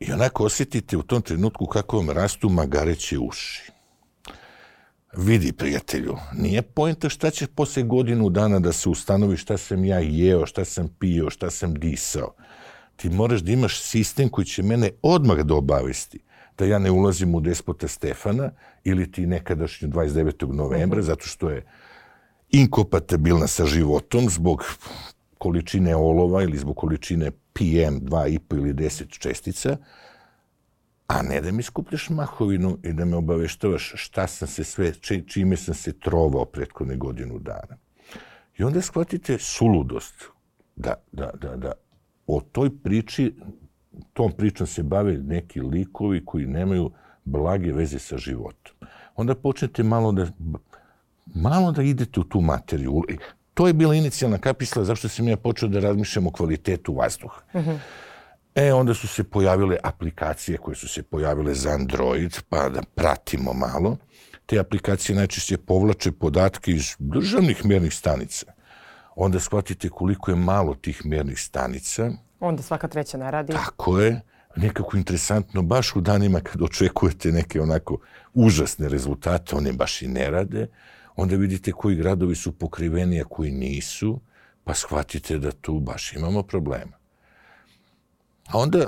I 0.00 0.12
onako 0.12 0.44
osjetite 0.44 0.96
u 0.96 1.02
tom 1.02 1.22
trenutku 1.22 1.66
kako 1.66 1.96
vam 1.96 2.10
rastu 2.10 2.48
magareće 2.48 3.18
uši. 3.18 3.72
Vidi, 5.16 5.52
prijatelju, 5.52 6.16
nije 6.34 6.62
pojenta 6.62 7.08
šta 7.08 7.30
će 7.30 7.46
posle 7.46 7.82
godinu 7.82 8.30
dana 8.30 8.58
da 8.58 8.72
se 8.72 8.88
ustanovi 8.88 9.36
šta 9.36 9.56
sam 9.56 9.84
ja 9.84 9.98
jeo, 9.98 10.46
šta 10.46 10.64
sam 10.64 10.88
pio, 10.98 11.30
šta 11.30 11.50
sam 11.50 11.74
disao. 11.74 12.34
Ti 12.96 13.08
moraš 13.08 13.40
da 13.40 13.52
imaš 13.52 13.80
sistem 13.82 14.28
koji 14.28 14.44
će 14.44 14.62
mene 14.62 14.90
odmah 15.02 15.38
da 15.38 15.54
obavesti 15.54 16.18
da 16.58 16.64
ja 16.64 16.78
ne 16.78 16.90
ulazim 16.90 17.34
u 17.34 17.40
despota 17.40 17.88
Stefana 17.88 18.50
ili 18.84 19.12
ti 19.12 19.26
nekadašnju 19.26 19.88
29. 19.88 20.52
novembra, 20.52 20.98
mhm. 20.98 21.06
zato 21.06 21.26
što 21.26 21.50
je 21.50 21.64
inkompatibilna 22.50 23.46
sa 23.46 23.66
životom 23.66 24.30
zbog 24.30 24.64
količine 25.38 25.96
olova 25.96 26.42
ili 26.42 26.58
zbog 26.58 26.76
količine 26.76 27.30
PM 27.56 28.06
2,5 28.06 28.56
ili 28.56 28.74
10 28.74 29.18
čestica, 29.18 29.76
a 31.06 31.22
ne 31.22 31.40
da 31.40 31.52
mi 31.52 31.62
skupljaš 31.62 32.10
mahovinu 32.10 32.78
i 32.82 32.92
da 32.92 33.04
me 33.04 33.16
obaveštavaš 33.16 33.92
šta 33.96 34.26
sam 34.26 34.48
se 34.48 34.64
sve, 34.64 34.92
čime 35.26 35.56
sam 35.56 35.74
se 35.74 35.98
trovao 35.98 36.44
prethodne 36.44 36.96
godinu 36.96 37.38
dana. 37.38 37.76
I 38.58 38.64
onda 38.64 38.80
shvatite 38.82 39.38
suludost 39.38 40.24
da, 40.76 40.94
da, 41.12 41.30
da, 41.40 41.56
da 41.56 41.72
o 42.26 42.40
toj 42.40 42.70
priči, 42.82 43.34
tom 44.12 44.32
pričom 44.32 44.66
se 44.66 44.82
bave 44.82 45.18
neki 45.18 45.60
likovi 45.60 46.24
koji 46.24 46.46
nemaju 46.46 46.90
blage 47.24 47.72
veze 47.72 47.98
sa 47.98 48.18
životom. 48.18 48.74
Onda 49.16 49.34
počnete 49.34 49.82
malo 49.82 50.12
da 50.12 50.26
malo 51.34 51.72
da 51.72 51.82
idete 51.82 52.20
u 52.20 52.24
tu 52.24 52.40
materiju 52.40 53.02
to 53.56 53.66
je 53.66 53.72
bila 53.72 53.94
inicijalna 53.94 54.38
kapisla 54.38 54.84
zašto 54.84 55.08
sam 55.08 55.28
ja 55.28 55.36
počeo 55.36 55.68
da 55.68 55.80
razmišljam 55.80 56.26
o 56.26 56.30
kvalitetu 56.30 56.94
vazduha. 56.94 57.40
Uh 57.52 57.62
-huh. 57.62 57.78
E, 58.54 58.72
onda 58.72 58.94
su 58.94 59.08
se 59.08 59.24
pojavile 59.24 59.76
aplikacije 59.82 60.58
koje 60.58 60.74
su 60.74 60.88
se 60.88 61.02
pojavile 61.02 61.54
za 61.54 61.70
Android, 61.70 62.36
pa 62.48 62.68
da 62.68 62.82
pratimo 62.94 63.52
malo. 63.52 63.96
Te 64.46 64.58
aplikacije 64.58 65.16
najčešće 65.16 65.58
povlače 65.58 66.12
podatke 66.12 66.70
iz 66.70 66.96
državnih 66.98 67.64
mjernih 67.64 67.94
stanica. 67.94 68.46
Onda 69.14 69.40
shvatite 69.40 69.88
koliko 69.88 70.30
je 70.30 70.36
malo 70.36 70.74
tih 70.74 71.06
mjernih 71.06 71.40
stanica. 71.40 72.10
Onda 72.40 72.62
svaka 72.62 72.88
treća 72.88 73.18
ne 73.18 73.30
radi. 73.30 73.52
Tako 73.52 74.00
je. 74.00 74.20
Nekako 74.56 74.96
interesantno, 74.96 75.62
baš 75.62 75.96
u 75.96 76.00
danima 76.00 76.40
kad 76.40 76.62
očekujete 76.62 77.32
neke 77.32 77.60
onako 77.60 77.98
užasne 78.34 78.88
rezultate, 78.88 79.56
one 79.56 79.72
baš 79.72 80.02
i 80.02 80.08
ne 80.08 80.30
rade 80.30 80.66
onda 81.16 81.36
vidite 81.36 81.72
koji 81.72 81.96
gradovi 81.96 82.34
su 82.34 82.52
pokriveni, 82.52 83.20
a 83.20 83.24
koji 83.24 83.50
nisu, 83.50 84.20
pa 84.64 84.74
shvatite 84.74 85.38
da 85.38 85.52
tu 85.52 85.80
baš 85.80 86.12
imamo 86.12 86.42
problema. 86.42 86.96
A 88.46 88.58
onda 88.58 88.86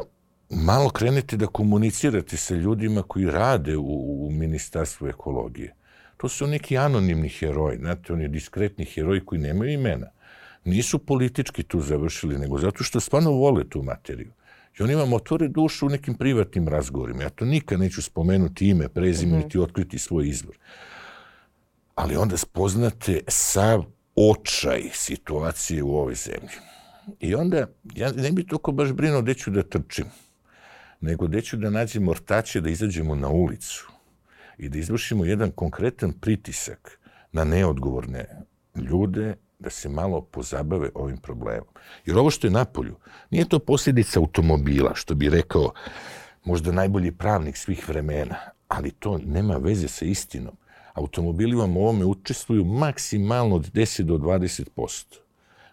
malo 0.51 0.91
krenete 0.91 1.37
da 1.37 1.47
komunicirate 1.47 2.37
sa 2.37 2.55
ljudima 2.55 3.03
koji 3.03 3.31
rade 3.31 3.77
u, 3.77 4.27
u 4.27 4.31
Ministarstvu 4.31 5.09
ekologije. 5.09 5.75
To 6.17 6.29
su 6.29 6.47
neki 6.47 6.79
anonimni 6.79 7.29
heroji, 7.29 7.79
znate, 7.79 8.13
oni 8.13 8.29
diskretni 8.29 8.85
heroji 8.85 9.25
koji 9.25 9.41
nemaju 9.41 9.73
imena. 9.73 10.07
Nisu 10.65 10.99
politički 10.99 11.63
tu 11.63 11.81
završili, 11.81 12.39
nego 12.39 12.59
zato 12.59 12.85
što 12.85 13.01
stvarno 13.01 13.31
vole 13.31 13.69
tu 13.69 13.83
materiju. 13.83 14.33
I 14.79 14.83
oni 14.83 14.95
vam 14.95 15.13
otvore 15.13 15.49
dušu 15.49 15.87
u 15.87 15.89
nekim 15.89 16.15
privatnim 16.15 16.69
razgovorima. 16.69 17.23
Ja 17.23 17.31
to 17.31 17.45
nikad 17.45 17.81
neću 17.81 18.03
spomenuti 18.03 18.69
ime, 18.69 18.89
prezime, 18.89 19.33
mm 19.33 19.41
-hmm. 19.41 19.45
niti 19.45 19.59
otkriti 19.59 19.99
svoj 19.99 20.29
izvor. 20.29 20.57
Ali 21.99 22.17
onda 22.17 22.37
spoznate 22.37 23.21
sav 23.29 23.85
očaj 24.17 24.83
situacije 24.93 25.83
u 25.83 25.97
ovoj 25.97 26.15
zemlji. 26.15 26.57
I 27.21 27.35
onda, 27.35 27.67
ja 27.95 28.13
ne 28.13 28.33
bi 28.33 28.47
toliko 28.47 28.73
baš 28.73 28.93
brinuo 28.93 29.23
gde 29.23 29.35
ću 29.35 29.51
da 29.51 29.63
trčim, 29.63 30.05
nego 31.01 31.27
gde 31.27 31.43
ću 31.43 31.57
da 31.57 31.71
nađem 31.71 32.03
mortače 32.03 32.61
da 32.61 32.71
izađemo 32.71 33.15
na 33.15 33.29
ulicu 33.29 33.89
i 34.59 34.69
da 34.69 34.79
izvršimo 34.79 35.25
jedan 35.25 35.51
konkretan 35.51 36.13
pritisak 36.13 37.01
na 37.33 37.45
neodgovorne 37.45 38.27
ljude 38.75 39.35
da 39.59 39.71
se 39.71 39.89
malo 39.89 40.21
pozabave 40.21 40.91
ovim 40.95 41.17
problemom. 41.17 41.69
Jer 42.07 42.19
ovo 42.19 42.31
što 42.31 42.47
je 42.47 42.51
napolju, 42.51 42.97
nije 43.31 43.49
to 43.49 43.59
posljedica 43.59 44.21
automobila, 44.21 44.95
što 44.95 45.15
bi 45.15 45.29
rekao 45.29 45.73
možda 46.45 46.73
najbolji 46.73 47.13
pravnik 47.13 47.57
svih 47.57 47.89
vremena, 47.89 48.37
ali 48.69 48.91
to 48.91 49.19
nema 49.19 49.57
veze 49.57 49.89
sa 49.89 50.05
istinom. 50.05 50.57
Automobili 50.99 51.57
vam 51.57 51.77
u 51.77 51.81
ovome 51.81 52.05
učestvuju 52.05 52.65
maksimalno 52.65 53.57
od 53.57 53.73
10 53.73 54.03
do 54.03 54.15
20%. 54.15 55.17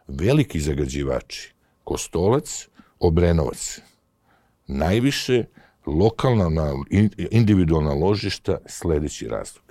Veliki 0.07 0.59
zagađivači, 0.59 1.53
Kostolac, 1.83 2.67
Obrenovac, 2.99 3.81
najviše 4.67 5.43
lokalna, 5.85 6.73
individualna 7.31 7.93
ložišta, 7.93 8.57
sledeći 8.65 9.27
razlog. 9.27 9.63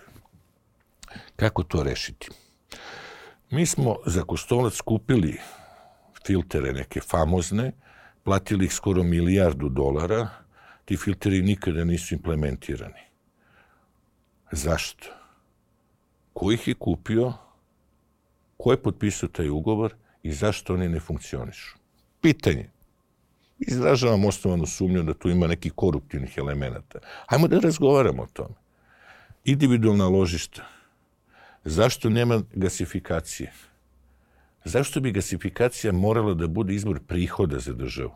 Kako 1.36 1.62
to 1.62 1.82
rešiti? 1.82 2.28
Mi 3.50 3.66
smo 3.66 3.96
za 4.06 4.22
Kostolac 4.22 4.80
kupili 4.80 5.40
filtere 6.26 6.72
neke 6.72 7.00
famozne, 7.00 7.72
platili 8.22 8.64
ih 8.64 8.74
skoro 8.74 9.02
milijardu 9.02 9.68
dolara, 9.68 10.28
ti 10.84 10.96
filteri 10.96 11.42
nikada 11.42 11.84
nisu 11.84 12.14
implementirani. 12.14 13.04
Zašto? 14.52 15.23
Ko 16.34 16.52
ih 16.52 16.68
je 16.68 16.74
kupio? 16.74 17.32
Ko 18.56 18.72
je 18.72 18.82
potpisao 18.82 19.28
taj 19.28 19.48
ugovor 19.48 19.94
i 20.22 20.32
zašto 20.32 20.74
oni 20.74 20.88
ne 20.88 21.00
funkcionišu? 21.00 21.76
Pitanje. 22.20 22.70
Izražavam 23.58 24.24
osnovanu 24.24 24.66
sumnju 24.66 25.02
da 25.02 25.14
tu 25.14 25.30
ima 25.30 25.46
nekih 25.46 25.72
koruptivnih 25.72 26.38
elemenata. 26.38 26.98
Hajmo 27.26 27.48
da 27.48 27.58
razgovaramo 27.58 28.22
o 28.22 28.26
tome. 28.26 28.54
Individualna 29.44 30.08
ložišta 30.08 30.74
Zašto 31.64 32.10
nema 32.10 32.42
gasifikacije? 32.54 33.52
Zašto 34.64 35.00
bi 35.00 35.12
gasifikacija 35.12 35.92
morala 35.92 36.34
da 36.34 36.46
bude 36.46 36.74
izvor 36.74 37.00
prihoda 37.06 37.58
za 37.58 37.72
državu? 37.72 38.14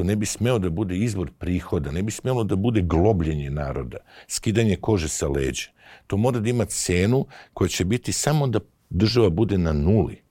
To 0.00 0.04
ne 0.04 0.16
bi 0.16 0.26
smeo 0.26 0.58
da 0.58 0.70
bude 0.70 0.96
izvor 0.96 1.30
prihoda, 1.38 1.90
ne 1.92 2.02
bi 2.02 2.10
smelo 2.10 2.44
da 2.44 2.56
bude 2.56 2.80
globljenje 2.82 3.50
naroda, 3.50 3.98
skidanje 4.28 4.76
kože 4.76 5.08
sa 5.08 5.28
leđa. 5.28 5.68
To 6.06 6.16
mora 6.16 6.40
da 6.40 6.48
ima 6.48 6.64
cenu 6.64 7.26
koja 7.54 7.68
će 7.68 7.84
biti 7.84 8.12
samo 8.12 8.46
da 8.46 8.60
država 8.90 9.28
bude 9.30 9.58
na 9.58 9.72
nuli, 9.72 10.22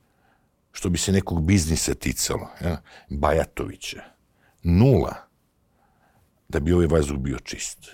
što 0.71 0.89
bi 0.89 0.97
se 0.97 1.11
nekog 1.11 1.45
biznisa 1.45 1.93
ticalo, 1.93 2.49
ja? 2.61 2.81
Bajatovića. 3.09 4.01
Nula, 4.63 5.15
da 6.49 6.59
bi 6.59 6.73
ovaj 6.73 6.88
vazduh 6.88 7.17
bio 7.17 7.39
čist. 7.39 7.91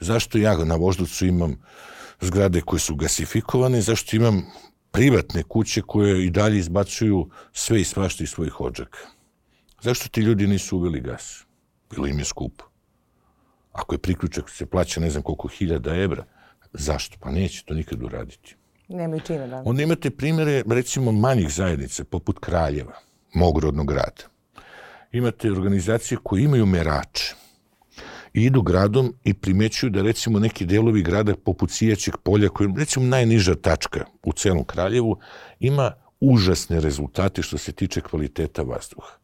Zašto 0.00 0.38
ja 0.38 0.64
na 0.64 0.76
Voždovcu 0.76 1.26
imam 1.26 1.58
zgrade 2.20 2.60
koje 2.60 2.80
su 2.80 2.94
gasifikovane, 2.94 3.80
zašto 3.80 4.16
imam 4.16 4.46
privatne 4.90 5.42
kuće 5.42 5.82
koje 5.82 6.26
i 6.26 6.30
dalje 6.30 6.58
izbacuju 6.58 7.30
sve 7.52 7.80
i 7.80 7.84
svašta 7.84 8.24
iz 8.24 8.30
svojih 8.30 8.60
odžaka. 8.60 9.17
Zašto 9.80 10.08
ti 10.08 10.20
ljudi 10.20 10.46
nisu 10.46 10.76
uveli 10.76 11.00
gas? 11.00 11.44
Bilo 11.90 12.06
im 12.06 12.18
je 12.18 12.24
skupo. 12.24 12.64
Ako 13.72 13.94
je 13.94 13.98
priključak 13.98 14.50
se 14.50 14.66
plaća 14.66 15.00
ne 15.00 15.10
znam 15.10 15.22
koliko 15.22 15.48
hiljada 15.48 15.96
evra, 15.96 16.24
zašto? 16.72 17.16
Pa 17.20 17.30
neće 17.30 17.64
to 17.64 17.74
nikad 17.74 18.02
uraditi. 18.02 18.56
Nema 18.88 19.18
čine, 19.18 19.46
da. 19.46 19.62
Onda 19.66 19.82
imate 19.82 20.10
primere, 20.10 20.62
recimo, 20.70 21.12
manjih 21.12 21.50
zajednica, 21.50 22.04
poput 22.04 22.38
Kraljeva, 22.38 22.98
mog 23.34 23.58
rodnog 23.58 23.86
grada. 23.86 24.24
Imate 25.12 25.52
organizacije 25.52 26.18
koje 26.22 26.42
imaju 26.42 26.66
merače 26.66 27.34
i 28.34 28.44
idu 28.44 28.62
gradom 28.62 29.14
i 29.24 29.34
primećuju 29.34 29.90
da 29.90 30.02
recimo 30.02 30.38
neki 30.38 30.66
delovi 30.66 31.02
grada 31.02 31.34
poput 31.36 31.70
Sijaćeg 31.70 32.16
polja, 32.16 32.48
koji 32.48 32.68
je 32.68 32.74
recimo 32.78 33.06
najniža 33.06 33.54
tačka 33.54 34.04
u 34.22 34.32
celom 34.32 34.64
Kraljevu, 34.64 35.18
ima 35.60 35.92
užasne 36.20 36.80
rezultate 36.80 37.42
što 37.42 37.58
se 37.58 37.72
tiče 37.72 38.00
kvaliteta 38.00 38.62
vazduha. 38.62 39.17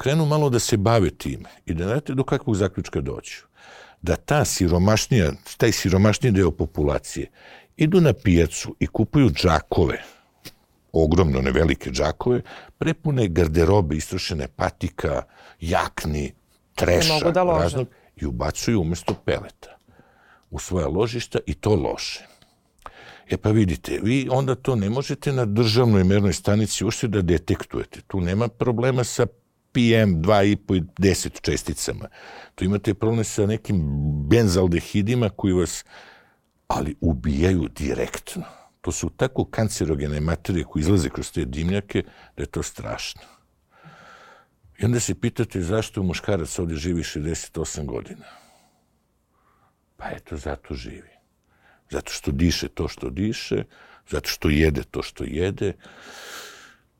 Krenu 0.00 0.26
malo 0.26 0.50
da 0.50 0.58
se 0.58 0.76
bave 0.76 1.10
time 1.10 1.48
i 1.66 1.74
da 1.74 1.84
znate 1.84 2.14
do 2.14 2.24
kakvog 2.24 2.56
zaključka 2.56 3.00
doću. 3.00 3.44
Da 4.02 4.16
ta 4.16 4.44
siromašnija, 4.44 5.32
taj 5.56 5.72
siromašniji 5.72 6.32
deo 6.32 6.50
populacije 6.50 7.30
idu 7.76 8.00
na 8.00 8.12
pijacu 8.12 8.76
i 8.78 8.86
kupuju 8.86 9.30
džakove, 9.30 10.02
ogromno 10.92 11.40
nevelike 11.40 11.90
džakove, 11.90 12.42
prepune 12.78 13.28
garderobe, 13.28 13.96
istrošene 13.96 14.48
patika, 14.48 15.22
jakni, 15.60 16.32
treša, 16.74 17.30
da 17.30 17.42
raznog, 17.42 17.86
i 18.16 18.26
ubacuju 18.26 18.80
umesto 18.80 19.14
peleta 19.14 19.76
u 20.50 20.58
svoja 20.58 20.88
ložišta 20.88 21.38
i 21.46 21.54
to 21.54 21.74
loše. 21.74 22.26
E 23.30 23.36
pa 23.36 23.50
vidite, 23.50 24.00
vi 24.02 24.28
onda 24.30 24.54
to 24.54 24.74
ne 24.76 24.90
možete 24.90 25.32
na 25.32 25.44
državnoj 25.44 26.04
mernoj 26.04 26.32
stanici 26.32 26.84
ušte 26.84 27.08
da 27.08 27.22
detektujete. 27.22 28.00
Tu 28.06 28.20
nema 28.20 28.48
problema 28.48 29.04
sa 29.04 29.26
PM 29.72 30.22
2,5 30.22 30.76
i 30.76 30.82
10 30.98 31.40
česticama. 31.40 32.08
Tu 32.54 32.64
imate 32.64 32.94
problem 32.94 33.24
sa 33.24 33.46
nekim 33.46 33.82
benzaldehidima 34.28 35.28
koji 35.28 35.52
vas, 35.52 35.84
ali 36.68 36.96
ubijaju 37.00 37.68
direktno. 37.68 38.42
To 38.80 38.92
su 38.92 39.10
tako 39.10 39.44
kancerogene 39.44 40.20
materije 40.20 40.64
koje 40.64 40.80
izlaze 40.80 41.08
kroz 41.08 41.32
te 41.32 41.44
dimljake 41.44 42.02
da 42.36 42.42
je 42.42 42.46
to 42.46 42.62
strašno. 42.62 43.22
I 44.78 44.84
onda 44.84 45.00
se 45.00 45.14
pitate 45.14 45.62
zašto 45.62 46.02
muškarac 46.02 46.58
ovdje 46.58 46.76
živi 46.76 47.02
68 47.02 47.84
godina. 47.86 48.24
Pa 49.96 50.10
eto, 50.10 50.36
zato 50.36 50.74
živi. 50.74 51.10
Zato 51.90 52.12
što 52.12 52.30
diše 52.30 52.68
to 52.68 52.88
što 52.88 53.10
diše, 53.10 53.64
zato 54.10 54.28
što 54.28 54.48
jede 54.48 54.82
to 54.82 55.02
što 55.02 55.24
jede 55.24 55.72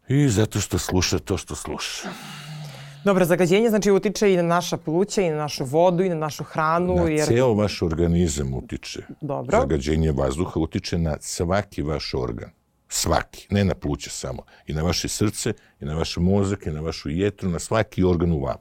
i 0.09 0.29
zato 0.29 0.61
što 0.61 0.79
sluša 0.79 1.19
to 1.19 1.37
što 1.37 1.55
sluša. 1.55 2.09
Dobro, 3.05 3.25
zagađenje 3.25 3.69
znači 3.69 3.91
utiče 3.91 4.33
i 4.33 4.37
na 4.37 4.43
naša 4.43 4.77
pluća, 4.77 5.23
i 5.23 5.31
na 5.31 5.37
našu 5.37 5.65
vodu, 5.65 6.05
i 6.05 6.09
na 6.09 6.15
našu 6.15 6.45
hranu. 6.45 6.95
Na 6.95 7.11
jer... 7.11 7.27
ceo 7.27 7.55
vaš 7.55 7.83
organizam 7.83 8.55
utiče. 8.55 9.03
Dobro. 9.21 9.61
Zagađenje 9.61 10.13
vazduha 10.13 10.61
utiče 10.61 10.99
na 10.99 11.17
svaki 11.21 11.83
vaš 11.83 12.15
organ. 12.15 12.51
Svaki, 12.89 13.47
ne 13.51 13.65
na 13.65 13.75
pluće 13.75 14.11
samo. 14.11 14.43
I 14.67 14.73
na 14.73 14.83
vaše 14.83 15.09
srce, 15.09 15.53
i 15.81 15.85
na 15.85 15.95
vaš 15.95 16.17
mozak, 16.17 16.67
i 16.67 16.71
na 16.71 16.81
vašu 16.81 17.11
jetru, 17.11 17.49
na 17.49 17.59
svaki 17.59 18.05
organ 18.05 18.33
u 18.33 18.41
vama. 18.41 18.59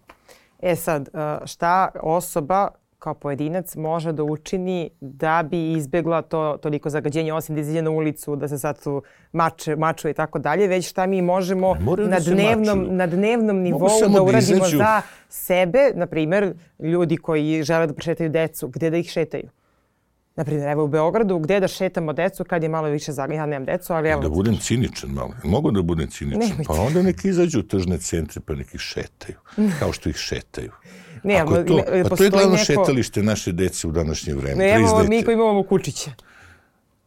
E 0.60 0.76
sad, 0.76 1.10
e, 1.14 1.48
šta 1.48 1.92
osoba 2.02 2.68
kao 3.00 3.14
pojedinac 3.14 3.76
može 3.76 4.12
da 4.12 4.24
učini 4.24 4.90
da 5.02 5.44
bi 5.50 5.72
izbegla 5.72 6.22
to 6.22 6.58
toliko 6.62 6.90
zagađenje, 6.90 7.34
osim 7.34 7.56
da 7.56 7.62
izađe 7.62 7.82
na 7.82 7.90
ulicu, 7.90 8.36
da 8.36 8.48
se 8.48 8.58
sad 8.58 8.84
tu 8.84 9.02
mače, 9.32 9.76
mačuje 9.76 10.12
i 10.12 10.14
tako 10.14 10.40
dalje, 10.40 10.68
već 10.68 10.90
šta 10.90 11.06
mi 11.06 11.22
možemo 11.22 11.76
na 11.98 12.20
da 12.20 12.20
dnevnom, 12.20 12.88
na 12.92 13.08
dnevnom 13.08 13.58
nivou 13.58 13.90
da, 14.02 14.08
da 14.08 14.22
uradimo 14.22 14.60
da 14.60 14.78
za 14.78 15.02
sebe, 15.30 15.92
na 15.96 16.08
primer, 16.08 16.54
ljudi 16.80 17.18
koji 17.18 17.64
žele 17.64 17.88
da 17.88 17.94
prešetaju 17.94 18.30
decu, 18.30 18.68
gde 18.68 18.90
da 18.90 18.98
ih 18.98 19.10
šetaju? 19.10 19.50
Naprimjer, 20.36 20.70
evo 20.70 20.84
u 20.84 20.88
Beogradu, 20.88 21.40
gde 21.40 21.60
da 21.60 21.68
šetamo 21.68 22.14
decu 22.14 22.44
kad 22.44 22.64
je 22.64 22.70
malo 22.70 22.88
više 22.88 23.12
zaga... 23.12 23.34
Ja 23.34 23.46
nemam 23.46 23.66
decu, 23.66 23.94
ali 23.94 24.10
evo... 24.10 24.22
Da 24.22 24.30
budem 24.30 24.58
ciničan 24.58 25.10
malo. 25.10 25.32
Mogu 25.44 25.72
da 25.72 25.82
budem 25.82 26.08
ciničan? 26.08 26.40
Nemojte. 26.40 26.64
Pa 26.68 26.74
onda 26.74 27.02
neki 27.02 27.30
izađu 27.30 27.60
u 27.60 27.64
tržne 27.64 27.98
centre 27.98 28.42
pa 28.46 28.56
neki 28.56 28.78
šetaju. 28.78 29.38
Kao 29.80 29.94
što 29.94 30.10
ih 30.10 30.16
šetaju. 30.16 30.72
Ne, 31.24 31.36
Ako 31.36 31.56
je 31.56 31.66
to, 31.66 31.84
pa 32.10 32.16
to 32.16 32.24
je 32.24 32.30
glavno 32.30 32.52
neko... 32.52 32.66
šetalište 32.66 33.24
naše 33.24 33.52
dece 33.52 33.88
u 33.88 33.92
današnje 33.92 34.34
vreme. 34.34 34.56
Ne, 34.56 34.76
evo 34.76 35.04
mi 35.08 35.24
koji 35.24 35.34
imamo 35.34 35.64
kučiće. 35.64 36.12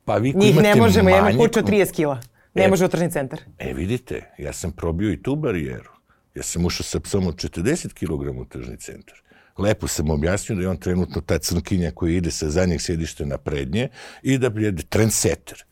Pa 0.04 0.16
vi 0.16 0.32
koji 0.32 0.40
Njih 0.40 0.52
imate 0.52 0.68
ne 0.68 0.76
možemo, 0.76 1.10
manjak... 1.10 1.20
imamo 1.20 1.44
kuću 1.44 1.58
od 1.58 1.68
30 1.68 1.92
kila. 1.92 2.20
Ne 2.54 2.64
e, 2.64 2.68
može 2.68 2.84
u 2.84 2.88
tržni 2.88 3.10
centar. 3.10 3.40
E, 3.58 3.72
vidite, 3.72 4.34
ja 4.38 4.52
sam 4.52 4.72
probio 4.72 5.12
i 5.12 5.22
tu 5.22 5.36
barijeru. 5.36 5.90
Ja 6.34 6.42
sam 6.42 6.66
ušao 6.66 6.84
sa 6.84 7.00
psom 7.00 7.26
od 7.26 7.34
40 7.34 7.92
kg 7.92 8.40
u 8.40 8.44
tržni 8.44 8.76
centar. 8.76 9.22
Lepo 9.58 9.88
sam 9.88 10.10
objasnio 10.10 10.56
da 10.56 10.62
je 10.62 10.68
on 10.68 10.76
trenutno 10.76 11.20
ta 11.20 11.38
crnkinja 11.38 11.90
koja 11.90 12.16
ide 12.16 12.30
sa 12.30 12.50
zadnjeg 12.50 12.80
sjedišta 12.80 13.24
na 13.24 13.38
prednje 13.38 13.88
i 14.22 14.38
da 14.38 14.46
je 14.56 14.76
trendsetter. 14.88 15.64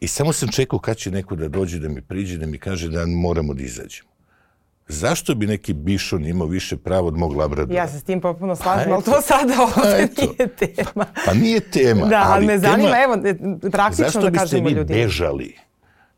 I 0.00 0.08
samo 0.08 0.32
sam 0.32 0.48
čekao 0.48 0.78
kad 0.78 0.96
će 0.96 1.10
neko 1.10 1.36
da 1.36 1.48
dođe 1.48 1.78
da 1.78 1.88
mi 1.88 2.02
priđe, 2.02 2.38
da 2.38 2.46
mi 2.46 2.58
kaže 2.58 2.88
da 2.88 3.06
moramo 3.06 3.54
da 3.54 3.62
izađemo. 3.62 4.13
Zašto 4.88 5.34
bi 5.34 5.46
neki 5.46 5.72
bišon 5.72 6.26
imao 6.26 6.46
više 6.46 6.76
pravo 6.76 7.08
od 7.08 7.16
mog 7.16 7.36
labradora? 7.36 7.78
Ja 7.78 7.88
se 7.88 7.98
s 7.98 8.02
tim 8.02 8.20
popuno 8.20 8.56
slažem, 8.56 8.88
pa 8.88 8.94
ali 8.94 9.04
to 9.04 9.20
sada 9.20 9.54
ovde 9.62 10.08
pa 10.16 10.22
nije 10.22 10.48
tema. 10.56 11.06
Pa 11.26 11.34
nije 11.34 11.60
tema. 11.60 12.06
Da, 12.06 12.24
ali 12.26 12.46
me 12.46 12.58
zanima, 12.58 12.90
tema, 12.90 13.02
evo, 13.02 13.16
praktično 13.70 14.20
da 14.20 14.38
kažemo 14.38 14.68
ljudima. 14.68 14.84
Zašto 14.84 14.88
biste 14.88 14.94
vi 14.94 15.04
bežali? 15.04 15.56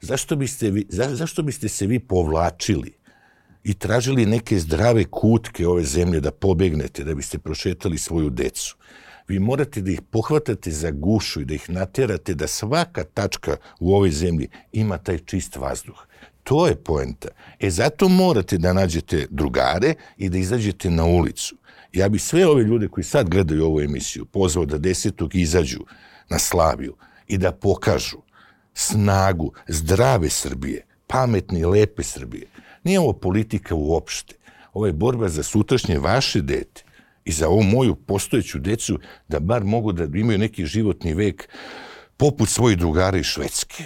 Zašto 0.01 0.37
biste, 0.37 0.71
vi, 0.71 0.87
za, 0.89 1.17
zašto 1.17 1.43
biste 1.43 1.69
se 1.69 1.87
vi 1.87 1.99
povlačili? 1.99 2.97
i 3.67 3.75
tražili 3.75 4.27
neke 4.27 4.59
zdrave 4.59 5.05
kutke 5.05 5.67
ove 5.69 5.83
zemlje 5.85 6.21
da 6.21 6.31
pobegnete, 6.31 7.05
da 7.05 7.15
biste 7.15 7.39
prošetali 7.39 7.99
svoju 7.99 8.31
decu. 8.31 8.77
Vi 9.29 9.39
morate 9.39 9.81
da 9.83 9.91
ih 9.91 10.03
pohvatate 10.03 10.71
za 10.71 10.91
gušu 10.91 11.41
i 11.41 11.45
da 11.45 11.55
ih 11.55 11.71
naterate 11.71 12.35
da 12.35 12.47
svaka 12.47 13.05
tačka 13.05 13.57
u 13.81 13.95
ovoj 13.95 14.11
zemlji 14.11 14.49
ima 14.73 14.99
taj 14.99 15.19
čist 15.19 15.57
vazduh. 15.57 16.07
To 16.47 16.67
je 16.67 16.77
poenta. 16.77 17.29
E 17.61 17.71
zato 17.71 18.09
morate 18.09 18.59
da 18.59 18.73
nađete 18.73 19.27
drugare 19.31 19.95
i 20.17 20.29
da 20.29 20.39
izađete 20.39 20.91
na 20.91 21.05
ulicu. 21.05 21.57
Ja 21.93 22.09
bi 22.09 22.19
sve 22.19 22.47
ove 22.47 22.63
ljude 22.63 22.89
koji 22.89 23.05
sad 23.05 23.29
gledaju 23.29 23.65
ovu 23.65 23.81
emisiju 23.81 24.25
pozvao 24.25 24.67
da 24.67 24.79
desetog 24.79 25.35
izađu 25.35 25.81
na 26.29 26.39
Slaviju 26.39 26.97
i 27.29 27.39
da 27.39 27.53
pokažu 27.53 28.19
snagu 28.75 29.53
zdrave 29.69 30.31
Srbije, 30.31 30.87
pametne 31.07 31.61
i 31.61 31.65
lepe 31.65 32.03
Srbije. 32.03 32.47
Nije 32.85 33.01
ovo 33.01 33.13
politika 33.13 33.75
uopšte. 33.75 34.35
Ovo 34.73 34.87
je 34.87 34.93
borba 34.93 35.29
za 35.29 35.43
sutrašnje 35.43 35.99
vaše 35.99 36.43
dete 36.43 36.85
i 37.25 37.33
za 37.33 37.49
ovu 37.49 37.63
moju 37.63 37.95
postojeću 37.95 38.59
decu 38.59 38.99
da 39.29 39.41
bar 39.41 39.65
mogu 39.65 39.93
da 39.93 40.19
imaju 40.19 40.39
neki 40.39 40.67
životni 40.67 41.15
vek 41.15 41.49
poput 42.17 42.49
svojih 42.49 42.79
drugara 42.79 43.19
iz 43.19 43.27
Švedske. 43.27 43.85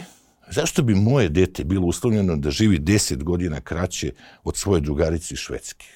Zašto 0.51 0.83
bi 0.83 0.95
moje 0.95 1.29
dete 1.29 1.65
bilo 1.65 1.87
uslovljeno 1.87 2.37
da 2.37 2.51
živi 2.51 2.79
10 2.79 3.23
godina 3.23 3.61
kraće 3.61 4.13
od 4.45 4.57
svoje 4.57 4.81
drugarice 4.81 5.37
Švedske? 5.37 5.87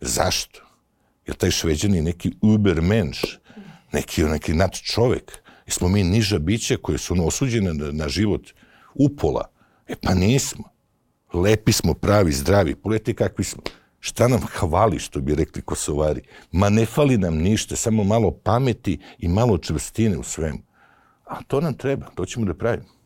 Zašto? 0.00 0.60
Jer 1.26 1.36
taj 1.36 1.50
šveđani 1.50 2.02
neki 2.02 2.32
uber 2.40 2.80
menš, 2.80 3.38
neki, 3.92 4.22
neki 4.24 4.54
nad 4.54 4.72
čovek. 4.72 5.42
Jesmo 5.66 5.88
mi 5.88 6.04
niža 6.04 6.38
bića 6.38 6.76
koje 6.82 6.98
su 6.98 7.14
ono 7.14 7.26
osuđene 7.26 7.74
na, 7.74 7.92
na 7.92 8.08
život 8.08 8.50
upola? 8.94 9.50
E 9.88 9.94
pa 10.02 10.14
nismo. 10.14 10.64
Lepi 11.34 11.72
smo, 11.72 11.94
pravi, 11.94 12.32
zdravi. 12.32 12.74
Pogledajte 12.74 13.14
kakvi 13.14 13.44
smo. 13.44 13.62
Šta 14.00 14.28
nam 14.28 14.40
hvali, 14.40 14.98
što 14.98 15.20
bi 15.20 15.34
rekli 15.34 15.62
kosovari? 15.62 16.22
Ma 16.52 16.68
ne 16.68 16.86
fali 16.86 17.18
nam 17.18 17.34
ništa, 17.34 17.76
samo 17.76 18.04
malo 18.04 18.30
pameti 18.30 18.98
i 19.18 19.28
malo 19.28 19.58
čvrstine 19.58 20.18
u 20.18 20.22
svemu. 20.22 20.58
A 21.24 21.42
to 21.42 21.60
nam 21.60 21.74
treba, 21.74 22.06
to 22.14 22.24
ćemo 22.24 22.46
da 22.46 22.54
pravimo. 22.54 23.01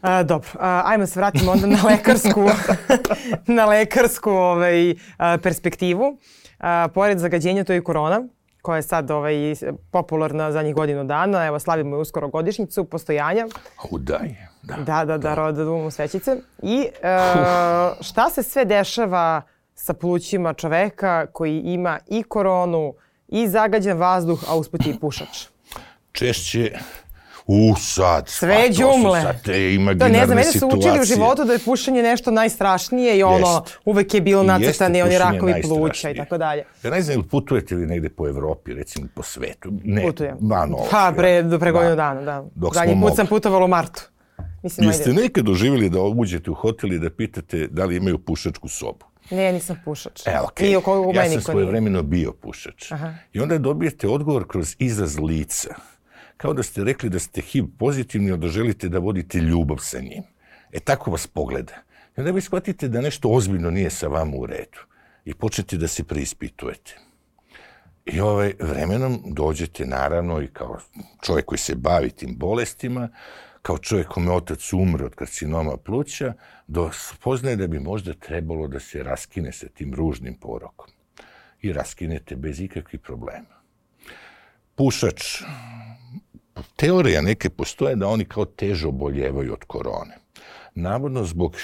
A, 0.00 0.22
dobro, 0.22 0.48
a, 0.58 0.82
ajmo 0.84 1.06
se 1.06 1.20
vratimo 1.20 1.52
onda 1.52 1.66
na 1.66 1.78
lekarsku, 1.90 2.50
na 3.46 3.64
lekarsku 3.64 4.30
ovaj, 4.30 4.94
a, 5.18 5.38
perspektivu. 5.42 6.18
A, 6.58 6.88
pored 6.94 7.18
zagađenja 7.18 7.64
to 7.64 7.72
je 7.72 7.78
i 7.78 7.84
korona 7.84 8.22
koja 8.62 8.76
je 8.76 8.82
sad 8.82 9.10
ovaj, 9.10 9.34
popularna 9.90 10.52
za 10.52 10.62
njih 10.62 10.74
godinu 10.74 11.04
dana. 11.04 11.46
Evo, 11.46 11.58
slavimo 11.58 11.96
je 11.96 12.00
uskoro 12.00 12.28
godišnjicu 12.28 12.84
postojanja. 12.84 13.46
U 13.90 13.98
daj. 13.98 14.36
Da, 14.62 14.76
da, 14.76 15.04
da, 15.04 15.18
da, 15.18 15.52
da 15.52 15.64
dumu 15.64 15.90
svećice. 15.90 16.36
I 16.62 16.80
e, 16.80 17.18
šta 18.00 18.30
se 18.30 18.42
sve 18.42 18.64
dešava 18.64 19.42
sa 19.74 19.94
plućima 19.94 20.54
čoveka 20.54 21.26
koji 21.32 21.60
ima 21.60 21.98
i 22.06 22.22
koronu, 22.22 22.94
i 23.28 23.48
zagađen 23.48 23.98
vazduh, 23.98 24.44
a 24.48 24.56
usput 24.56 24.86
i 24.86 24.98
pušač? 25.00 25.46
Češće 26.12 26.78
U, 27.52 27.74
sad. 27.78 28.28
Sve 28.28 28.66
pa, 28.66 28.72
džumle. 28.72 29.22
Sad 29.22 29.42
te 29.42 29.74
imaginarne 29.74 30.14
to, 30.14 30.20
ne 30.20 30.26
znam, 30.26 30.36
mene 30.36 30.52
su 30.52 30.66
učili 30.66 31.00
u 31.00 31.04
životu 31.04 31.44
da 31.44 31.52
je 31.52 31.58
pušenje 31.58 32.02
nešto 32.02 32.30
najstrašnije 32.30 33.18
i 33.18 33.22
ono, 33.22 33.36
Jest. 33.36 33.78
uvek 33.84 34.14
je 34.14 34.20
bilo 34.20 34.42
nacrtani 34.42 35.02
oni 35.02 35.18
rakovi 35.18 35.54
pluća 35.62 36.10
i 36.10 36.16
tako 36.16 36.38
dalje. 36.38 36.64
Ja 36.82 36.90
ne 36.90 37.02
znam, 37.02 37.22
putujete 37.22 37.74
li 37.74 37.86
negde 37.86 38.08
po 38.08 38.28
Evropi, 38.28 38.74
recimo 38.74 39.06
po 39.14 39.22
svetu? 39.22 39.72
Ne, 39.84 40.02
Putujem. 40.02 40.36
Van 40.40 40.74
ovo. 40.74 40.86
Pa, 40.90 41.12
pre, 41.16 41.42
do 41.42 41.58
pre 41.58 41.72
godinu 41.72 41.96
dana, 41.96 42.20
da. 42.20 42.44
Dok 42.54 42.74
Zadnji 42.74 43.00
put 43.00 43.16
sam 43.16 43.26
putovala 43.26 43.64
u 43.64 43.68
martu. 43.68 44.02
Mislim, 44.62 44.88
Jeste 44.88 45.10
ajde. 45.10 45.22
nekad 45.22 45.44
doživjeli 45.44 45.88
da 45.88 46.00
uđete 46.00 46.50
u 46.50 46.54
hotel 46.54 46.92
i 46.92 46.98
da 46.98 47.10
pitate 47.10 47.66
da 47.66 47.84
li 47.84 47.96
imaju 47.96 48.18
pušačku 48.18 48.68
sobu? 48.68 49.04
Ne, 49.30 49.52
nisam 49.52 49.82
pušač. 49.84 50.26
E. 50.26 50.30
Okay. 50.30 50.70
I 50.70 50.76
oko, 50.76 51.00
u 51.00 51.14
ja 51.14 51.30
sam 51.30 51.40
svoje 51.40 51.66
vremeno 51.66 52.02
bio 52.02 52.32
pušač. 52.32 52.92
Aha. 52.92 53.14
I 53.32 53.40
onda 53.40 53.58
dobijete 53.58 54.08
odgovor 54.08 54.48
kroz 54.48 54.76
izraz 54.78 55.18
lica 55.18 55.74
kao 56.40 56.54
da 56.54 56.62
ste 56.62 56.84
rekli 56.84 57.10
da 57.10 57.18
ste 57.18 57.40
HIV 57.40 57.64
pozitivni, 57.78 58.36
da 58.38 58.48
želite 58.48 58.88
da 58.88 58.98
vodite 58.98 59.38
ljubav 59.38 59.78
sa 59.80 60.00
njim. 60.00 60.22
E 60.72 60.80
tako 60.80 61.10
vas 61.10 61.26
pogleda. 61.26 61.72
I 62.16 62.20
onda 62.20 62.30
vi 62.30 62.40
shvatite 62.40 62.88
da 62.88 63.00
nešto 63.00 63.28
ozbiljno 63.28 63.70
nije 63.70 63.90
sa 63.90 64.08
vama 64.08 64.36
u 64.36 64.46
redu. 64.46 64.78
I 65.24 65.34
počnete 65.34 65.76
da 65.76 65.88
se 65.88 66.04
preispitujete. 66.04 66.96
I 68.06 68.20
ovaj, 68.20 68.54
vremenom 68.60 69.22
dođete, 69.26 69.86
naravno, 69.86 70.40
i 70.42 70.46
kao 70.46 70.78
čovjek 71.22 71.44
koji 71.44 71.58
se 71.58 71.74
bavi 71.74 72.10
tim 72.10 72.36
bolestima, 72.36 73.08
kao 73.62 73.78
čovjek 73.78 74.08
kome 74.08 74.32
otac 74.32 74.72
umre 74.72 75.04
od 75.04 75.14
karcinoma 75.14 75.76
pluća, 75.76 76.32
do 76.66 76.90
spoznaje 76.92 77.56
da 77.56 77.66
bi 77.66 77.80
možda 77.80 78.14
trebalo 78.14 78.68
da 78.68 78.80
se 78.80 79.02
raskine 79.02 79.52
sa 79.52 79.68
tim 79.68 79.94
ružnim 79.94 80.34
porokom. 80.34 80.88
I 81.62 81.72
raskinete 81.72 82.36
bez 82.36 82.60
ikakvih 82.60 83.00
problema. 83.00 83.60
Pušač, 84.74 85.42
teorija 86.76 87.22
neke 87.22 87.50
postoje 87.50 87.96
da 87.96 88.08
oni 88.08 88.24
kao 88.24 88.44
teže 88.44 88.88
oboljevaju 88.88 89.52
od 89.52 89.64
korone. 89.64 90.18
Navodno 90.74 91.24
zbog 91.24 91.56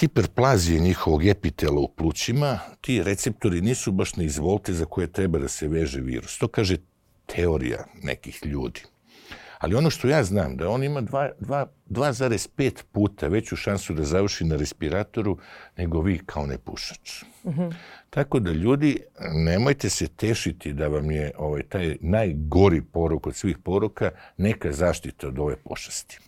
hiperplazije 0.00 0.80
njihovog 0.80 1.26
epitela 1.26 1.80
u 1.80 1.88
plućima, 1.88 2.58
ti 2.80 3.02
receptori 3.02 3.60
nisu 3.60 3.92
baš 3.92 4.16
na 4.16 4.24
izvolte 4.24 4.72
za 4.72 4.84
koje 4.84 5.12
treba 5.12 5.38
da 5.38 5.48
se 5.48 5.68
veže 5.68 6.00
virus. 6.00 6.38
To 6.38 6.48
kaže 6.48 6.76
teorija 7.26 7.84
nekih 8.02 8.40
ljudi. 8.44 8.82
Ali 9.58 9.74
ono 9.74 9.90
što 9.90 10.08
ja 10.08 10.24
znam, 10.24 10.56
da 10.56 10.68
on 10.68 10.84
ima 10.84 11.02
2,5 11.02 12.82
puta 12.92 13.28
veću 13.28 13.56
šansu 13.56 13.94
da 13.94 14.04
završi 14.04 14.44
na 14.44 14.56
respiratoru 14.56 15.38
nego 15.76 16.00
vi 16.00 16.18
kao 16.26 16.46
nepušač. 16.46 17.22
Mm 17.44 17.50
-hmm. 17.50 17.74
Tako 18.10 18.38
da 18.38 18.50
ljudi, 18.50 19.00
nemojte 19.34 19.90
se 19.90 20.08
tešiti 20.08 20.72
da 20.72 20.88
vam 20.88 21.10
je 21.10 21.32
ovaj, 21.38 21.62
taj 21.62 21.96
najgori 22.00 22.82
poruk 22.82 23.26
od 23.26 23.34
svih 23.34 23.58
poruka 23.58 24.10
neka 24.36 24.72
zaštita 24.72 25.28
od 25.28 25.38
ove 25.38 25.56
pošasti. 25.56 26.18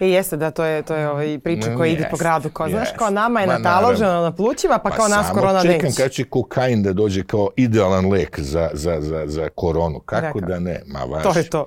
I 0.00 0.04
e, 0.04 0.08
jeste 0.08 0.36
da 0.36 0.50
to 0.50 0.64
je 0.64 0.82
to 0.82 0.94
je 0.94 1.10
ovaj 1.10 1.38
priča 1.38 1.76
koja 1.76 1.92
ide 1.92 2.08
po 2.10 2.16
gradu 2.16 2.50
kao 2.50 2.68
znaš 2.68 2.88
kao 2.96 3.10
nama 3.10 3.40
je 3.40 3.46
nataloženo 3.46 4.20
na 4.20 4.32
plućima 4.32 4.78
pa, 4.78 4.90
pa 4.90 4.96
kao 4.96 5.08
nas 5.08 5.26
korona 5.32 5.62
neće. 5.62 5.72
čekam 5.72 5.92
kad 5.96 6.10
će 6.10 6.24
kokain 6.24 6.82
da 6.82 6.92
dođe 6.92 7.22
kao 7.22 7.50
idealan 7.56 8.10
lek 8.10 8.40
za, 8.40 8.70
za, 8.72 9.00
za, 9.00 9.22
za 9.26 9.48
koronu. 9.54 10.00
Kako 10.00 10.40
Rekao. 10.40 10.48
da 10.48 10.60
ne? 10.60 10.82
Ma 10.86 11.00
važi. 11.00 11.22
To 11.22 11.38
je 11.38 11.50
to. 11.50 11.66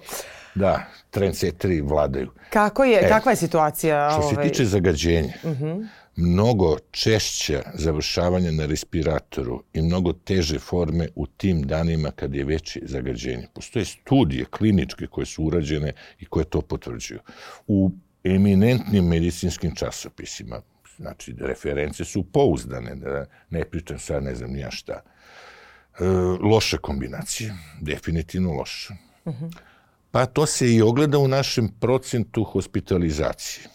Da, 0.55 0.79
trendseteri 1.10 1.81
vladaju. 1.81 2.31
Kako 2.49 2.84
je, 2.84 2.99
e, 3.01 3.10
kakva 3.10 3.31
je 3.31 3.36
situacija? 3.36 4.10
Što 4.12 4.21
se 4.21 4.36
ovaj... 4.36 4.47
tiče 4.47 4.65
zagađenja, 4.65 5.34
uh 5.43 5.51
mhm. 5.51 5.65
-huh. 5.65 5.88
Mnogo 6.15 6.78
češća 6.91 7.62
završavanja 7.74 8.52
na 8.52 8.65
respiratoru 8.65 9.63
i 9.74 9.82
mnogo 9.82 10.13
teže 10.13 10.60
forme 10.60 11.08
u 11.15 11.28
tim 11.28 11.62
danima 11.62 12.12
kad 12.12 12.36
je 12.36 12.45
veće 12.45 12.80
zagađenje. 12.84 13.47
Postoje 13.54 13.86
studije 13.86 14.45
kliničke 14.45 15.08
koje 15.08 15.26
su 15.26 15.43
urađene 15.43 15.93
i 16.19 16.26
koje 16.26 16.45
to 16.45 16.62
potvrđuju. 16.62 17.19
U 17.67 17.91
eminentnim 18.24 19.08
medicinskim 19.08 19.76
časopisima, 19.76 20.62
znači 20.97 21.36
reference 21.39 22.06
su 22.06 22.24
pouzdane, 22.24 22.95
da 22.95 23.26
ne 23.50 23.65
pričam 23.65 24.00
sad 24.00 24.24
ne 24.24 24.36
znam 24.36 24.52
nija 24.52 24.71
šta. 24.71 24.93
E, 26.00 26.06
loše 26.41 26.78
kombinacije, 26.78 27.54
definitivno 27.82 28.54
loše. 28.54 28.93
Uh 29.26 29.34
mhm. 29.34 29.45
-huh. 29.45 29.58
Pa 30.12 30.26
to 30.26 30.45
se 30.45 30.74
i 30.74 30.82
ogleda 30.82 31.17
u 31.17 31.28
našem 31.28 31.69
procentu 31.80 32.43
hospitalizacije. 32.43 33.67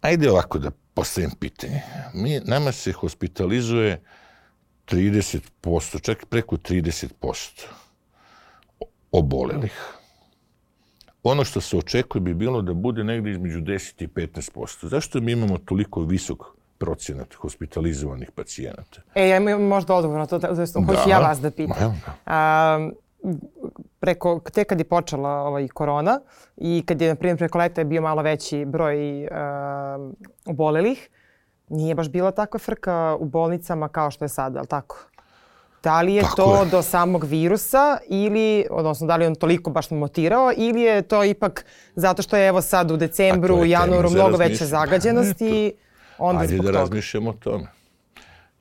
Ajde 0.00 0.30
ovako 0.30 0.58
da 0.58 0.70
postavim 0.98 1.30
pitanje. 1.30 1.82
Mi, 2.14 2.40
nama 2.44 2.72
se 2.72 2.92
hospitalizuje 2.92 4.00
30%, 4.86 6.02
čak 6.02 6.24
preko 6.26 6.56
30% 6.56 7.66
obolelih. 9.12 9.72
Ono 11.22 11.44
što 11.44 11.60
se 11.60 11.76
očekuje 11.76 12.20
bi 12.20 12.34
bilo 12.34 12.62
da 12.62 12.74
bude 12.74 13.04
negde 13.04 13.30
između 13.30 13.60
10 13.60 14.04
i 14.04 14.08
15%. 14.08 14.88
Zašto 14.88 15.20
mi 15.20 15.32
imamo 15.32 15.58
toliko 15.58 16.00
visok 16.00 16.44
procenat 16.78 17.34
hospitalizovanih 17.34 18.30
pacijenata? 18.30 19.00
E, 19.14 19.28
ja 19.28 19.36
imam 19.36 19.62
možda 19.62 19.94
odgovor 19.94 20.18
na 20.18 20.26
to, 20.26 20.38
da, 20.38 20.48
hoću 20.48 21.04
da, 21.04 21.10
ja 21.10 21.18
vas 21.18 21.40
da 21.40 21.50
pitam. 21.50 22.00
Ma, 22.06 22.26
da. 22.26 22.76
Um, 22.76 22.94
preko, 24.00 24.40
te 24.52 24.64
kad 24.64 24.78
je 24.78 24.84
počela 24.84 25.30
ovaj, 25.30 25.68
korona 25.68 26.20
i 26.56 26.82
kad 26.86 27.00
je, 27.00 27.08
na 27.08 27.14
primjer, 27.14 27.38
preko 27.38 27.58
leta 27.58 27.80
je 27.80 27.84
bio 27.84 28.02
malo 28.02 28.22
veći 28.22 28.64
broj 28.64 29.24
uh, 29.24 29.30
obolelih, 30.46 31.08
nije 31.68 31.94
baš 31.94 32.08
bila 32.08 32.30
takva 32.30 32.58
frka 32.58 33.16
u 33.20 33.24
bolnicama 33.24 33.88
kao 33.88 34.10
što 34.10 34.24
je 34.24 34.28
sada, 34.28 34.58
ali 34.58 34.68
tako? 34.68 34.98
Da 35.82 36.02
li 36.02 36.14
je 36.14 36.22
tako 36.22 36.36
to 36.36 36.62
je. 36.62 36.70
do 36.70 36.82
samog 36.82 37.24
virusa 37.24 37.98
ili, 38.08 38.66
odnosno 38.70 39.06
da 39.06 39.16
li 39.16 39.26
on 39.26 39.34
toliko 39.34 39.70
baš 39.70 39.90
mutirao 39.90 40.52
ili 40.56 40.80
je 40.80 41.02
to 41.02 41.24
ipak 41.24 41.64
zato 41.94 42.22
što 42.22 42.36
je 42.36 42.48
evo 42.48 42.60
sad 42.60 42.90
u 42.90 42.96
decembru, 42.96 43.56
u 43.56 43.64
januaru 43.64 44.10
mnogo 44.10 44.36
veće 44.36 44.64
zagađenosti 44.64 45.72
onda 46.18 46.40
Ajde 46.40 46.58
da 46.58 46.70
razmišljamo 46.70 47.30
o 47.30 47.32
tome. 47.32 47.66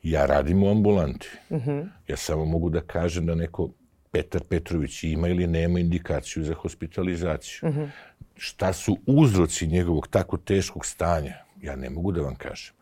Ja 0.04 0.26
radim 0.26 0.64
u 0.64 0.72
ambulanti. 0.72 1.30
Uh 1.50 1.58
mhm. 1.58 1.70
-huh. 1.70 1.88
Ja 2.08 2.18
samo 2.18 2.46
mogu 2.46 2.70
da 2.70 2.82
kažem 2.82 3.26
da 3.26 3.36
neko 3.36 3.70
Petar 4.12 4.44
Petrović 4.50 5.04
ima 5.04 5.28
ili 5.28 5.48
nema 5.48 5.80
indikaciju 5.80 6.44
za 6.44 6.54
hospitalizaciju. 6.54 7.70
Mm 7.70 7.74
-hmm. 7.74 7.90
Šta 8.36 8.74
su 8.74 8.98
uzroci 9.06 9.68
njegovog 9.68 10.08
tako 10.08 10.38
teškog 10.38 10.86
stanja? 10.86 11.34
Ja 11.62 11.76
ne 11.76 11.90
mogu 11.90 12.12
da 12.12 12.22
vam 12.22 12.36
kažem. 12.36 12.74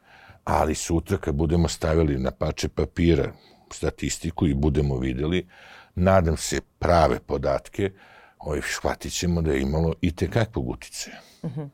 ali 0.43 0.75
sutra 0.75 1.17
kad 1.17 1.35
budemo 1.35 1.67
stavili 1.67 2.19
na 2.19 2.31
pače 2.31 2.67
papira 2.67 3.31
statistiku 3.71 4.47
i 4.47 4.53
budemo 4.53 4.97
videli, 4.97 5.47
nadam 5.95 6.37
se 6.37 6.61
prave 6.79 7.19
podatke, 7.19 7.91
ovaj, 8.39 8.61
shvatit 8.63 9.13
ćemo 9.13 9.41
da 9.41 9.51
je 9.51 9.61
imalo 9.61 9.93
i 10.01 10.15
tekakvog 10.15 10.69
uticaja. 10.69 11.19
Uh 11.41 11.51
-huh. 11.51 11.69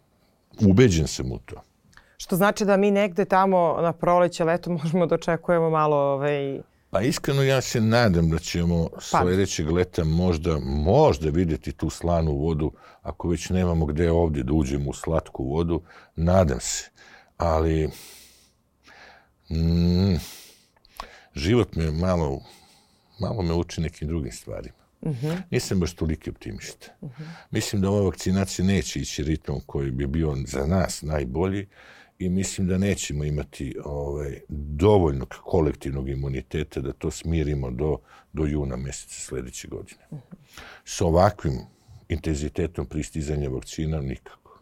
Ubeđen 0.69 1.07
sam 1.07 1.31
u 1.31 1.39
to. 1.39 1.63
Što 2.17 2.35
znači 2.35 2.65
da 2.65 2.77
mi 2.77 2.91
negde 2.91 3.25
tamo 3.25 3.77
na 3.81 3.93
proleće, 3.93 4.43
leto 4.43 4.71
možemo 4.83 5.05
da 5.05 5.15
očekujemo 5.15 5.69
malo 5.69 5.97
ovaj, 5.97 6.61
Pa 6.91 7.01
iskreno 7.01 7.43
ja 7.43 7.61
se 7.61 7.81
nadam 7.81 8.29
da 8.29 8.39
ćemo 8.39 8.89
sledećeg 8.99 9.71
leta 9.71 10.03
možda, 10.03 10.59
možda 10.59 11.29
vidjeti 11.29 11.71
tu 11.71 11.89
slanu 11.89 12.35
vodu, 12.35 12.71
ako 13.01 13.29
već 13.29 13.49
nemamo 13.49 13.85
gde 13.85 14.11
ovdje 14.11 14.43
da 14.43 14.53
uđemo 14.53 14.89
u 14.89 14.93
slatku 14.93 15.43
vodu, 15.43 15.81
nadam 16.15 16.59
se. 16.59 16.89
Ali 17.37 17.89
mm, 19.49 20.15
život 21.35 21.75
me 21.75 21.91
malo, 21.91 22.41
malo 23.19 23.41
me 23.41 23.53
uči 23.53 23.81
nekim 23.81 24.07
drugim 24.07 24.31
stvarima. 24.31 24.81
Uh 25.01 25.11
mhm. 25.11 25.27
-huh. 25.27 25.41
Nisam 25.51 25.79
baš 25.79 25.93
toliki 25.93 26.29
optimista. 26.29 26.87
Uh 27.01 27.09
mhm. 27.09 27.23
-huh. 27.23 27.27
Mislim 27.51 27.81
da 27.81 27.89
ova 27.89 28.01
vakcinacija 28.01 28.65
neće 28.65 28.99
ići 28.99 29.23
ritmom 29.23 29.61
koji 29.65 29.91
bi 29.91 30.07
bio 30.07 30.35
za 30.45 30.65
nas 30.65 31.01
najbolji, 31.01 31.67
i 32.21 32.29
mislim 32.29 32.67
da 32.67 32.77
nećemo 32.77 33.23
imati 33.23 33.75
ovaj, 33.85 34.39
dovoljnog 34.49 35.35
kolektivnog 35.43 36.09
imuniteta 36.09 36.81
da 36.81 36.93
to 36.93 37.11
smirimo 37.11 37.71
do, 37.71 37.97
do 38.33 38.45
juna 38.45 38.75
meseca 38.75 39.19
sledeće 39.19 39.67
godine. 39.67 40.01
S 40.85 41.01
ovakvim 41.01 41.59
intenzitetom 42.09 42.85
pristizanja 42.85 43.49
vakcina 43.49 44.01
nikako. 44.01 44.59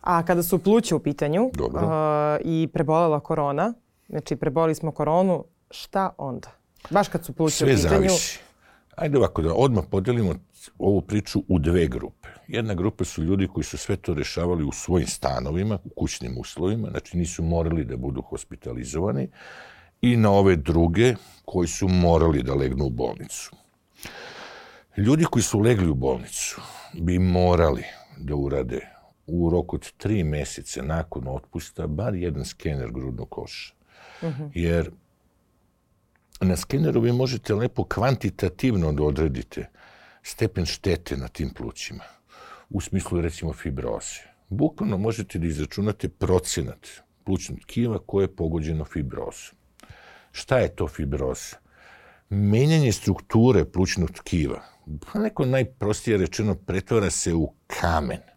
A 0.00 0.22
kada 0.24 0.42
su 0.42 0.58
pluće 0.58 0.94
u 0.94 0.98
pitanju 0.98 1.50
Dobro. 1.54 1.80
Uh, 1.80 2.40
i 2.44 2.68
prebolela 2.72 3.20
korona, 3.20 3.74
znači 4.08 4.36
prebolili 4.36 4.74
smo 4.74 4.90
koronu, 4.90 5.44
šta 5.70 6.14
onda? 6.18 6.50
Baš 6.90 7.08
kad 7.08 7.24
su 7.24 7.32
pluće 7.32 7.56
Sve 7.56 7.72
u 7.72 7.76
pitanju... 7.76 8.08
Zavisi. 8.08 8.40
Ajde 8.96 9.18
ovako 9.18 9.42
da 9.42 9.54
odmah 9.54 9.84
podelimo 9.90 10.34
ovu 10.78 11.00
priču 11.00 11.42
u 11.48 11.58
dve 11.58 11.86
grupe. 11.86 12.28
Jedna 12.48 12.74
grupa 12.74 13.04
su 13.04 13.22
ljudi 13.22 13.48
koji 13.48 13.64
su 13.64 13.78
sve 13.78 13.96
to 13.96 14.14
rešavali 14.14 14.64
u 14.64 14.72
svojim 14.72 15.06
stanovima, 15.06 15.78
u 15.84 15.88
kućnim 15.88 16.38
uslovima, 16.38 16.88
znači 16.90 17.16
nisu 17.16 17.42
morali 17.42 17.84
da 17.84 17.96
budu 17.96 18.22
hospitalizovani, 18.22 19.28
i 20.02 20.16
na 20.16 20.30
ove 20.30 20.56
druge 20.56 21.14
koji 21.44 21.68
su 21.68 21.88
morali 21.88 22.42
da 22.42 22.54
legnu 22.54 22.84
u 22.84 22.90
bolnicu. 22.90 23.50
Ljudi 24.96 25.24
koji 25.24 25.42
su 25.42 25.60
legli 25.60 25.88
u 25.88 25.94
bolnicu 25.94 26.60
bi 26.92 27.18
morali 27.18 27.84
da 28.18 28.34
urade 28.34 28.80
u 29.26 29.50
roku 29.50 29.76
od 29.76 29.92
tri 29.92 30.24
meseca 30.24 30.82
nakon 30.82 31.28
otpusta 31.28 31.86
bar 31.86 32.14
jedan 32.14 32.44
skener 32.44 32.90
grudnog 32.90 33.30
koša. 33.30 33.74
Uh 34.22 34.28
-huh. 34.28 34.50
Jer 34.54 34.90
na 36.44 36.56
skeneru 36.56 37.00
vi 37.00 37.12
možete 37.12 37.54
lepo 37.54 37.84
kvantitativno 37.84 38.92
da 38.92 39.02
odredite 39.02 39.68
stepen 40.22 40.66
štete 40.66 41.16
na 41.16 41.28
tim 41.28 41.50
plućima, 41.54 42.04
u 42.70 42.80
smislu 42.80 43.20
recimo 43.20 43.52
fibroze. 43.52 44.20
Bukvalno 44.48 44.98
možete 44.98 45.38
da 45.38 45.46
izračunate 45.46 46.08
procenat 46.08 46.88
plućnog 47.24 47.60
tkiva 47.60 47.98
koje 48.06 48.24
je 48.24 48.36
pogođeno 48.36 48.84
fibrozom. 48.84 49.56
Šta 50.32 50.58
je 50.58 50.76
to 50.76 50.88
fibroza? 50.88 51.56
Menjanje 52.28 52.92
strukture 52.92 53.64
plućnog 53.64 54.10
tkiva, 54.10 54.62
pa 55.12 55.18
neko 55.18 55.46
najprostije 55.46 56.18
rečeno, 56.18 56.54
pretvara 56.54 57.10
se 57.10 57.34
u 57.34 57.52
kamen. 57.66 58.31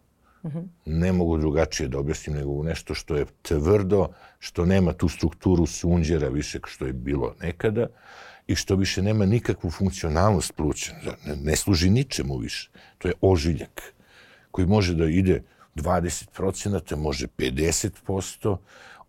-huh. 0.50 0.68
Ne 0.86 1.12
mogu 1.12 1.38
drugačije 1.38 1.90
da 1.90 2.00
objasnim 2.00 2.36
nego 2.36 2.52
u 2.52 2.64
nešto 2.64 2.94
što 2.94 3.16
je 3.16 3.26
tvrdo, 3.42 4.08
što 4.40 4.66
nema 4.66 4.94
tu 4.94 5.10
strukturu 5.10 5.66
sunđera 5.66 6.28
više 6.28 6.60
što 6.66 6.86
je 6.86 6.94
bilo 6.94 7.36
nekada 7.42 7.88
i 8.48 8.56
što 8.56 8.76
više 8.76 9.02
nema 9.02 9.26
nikakvu 9.26 9.72
funkcionalnost 9.72 10.56
pluća. 10.56 10.94
Ne, 11.26 11.36
ne 11.36 11.56
služi 11.56 11.90
ničemu 11.90 12.38
više. 12.38 12.70
To 12.98 13.08
je 13.08 13.14
ožiljak 13.22 13.82
koji 14.52 14.68
može 14.68 14.96
da 14.96 15.06
ide 15.06 15.44
20%, 15.76 16.96
može 16.96 17.28
50%, 17.28 18.58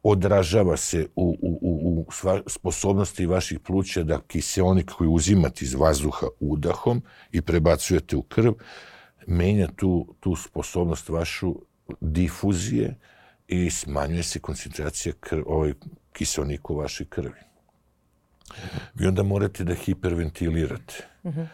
odražava 0.03 0.77
se 0.77 1.07
u, 1.17 1.37
u, 1.43 1.59
u, 1.63 2.01
u 2.01 2.13
sva, 2.13 2.41
sposobnosti 2.47 3.27
vaših 3.27 3.61
pluća 3.61 4.03
da 4.03 4.21
kiseonik 4.27 4.91
koji 4.91 5.09
uzimate 5.09 5.65
iz 5.65 5.75
vazduha 5.75 6.27
udahom 6.41 7.03
i 7.33 7.43
prebacujete 7.43 8.17
u 8.17 8.23
krv, 8.23 8.53
menja 9.27 9.69
tu, 9.77 10.15
tu 10.21 10.37
sposobnost 10.37 11.09
vašu 11.09 11.55
difuzije 12.01 12.95
i 13.49 13.71
smanjuje 13.71 14.23
se 14.23 14.39
koncentracija 14.39 15.13
krv, 15.21 15.43
ovaj 15.47 15.73
kiseonika 16.13 16.73
u 16.73 16.77
vašoj 16.77 17.07
krvi. 17.07 17.41
Vi 18.95 19.07
onda 19.07 19.23
morate 19.23 19.65
da 19.65 19.75
hiperventilirate. 19.75 21.07
Uh 21.23 21.35
-huh. 21.35 21.47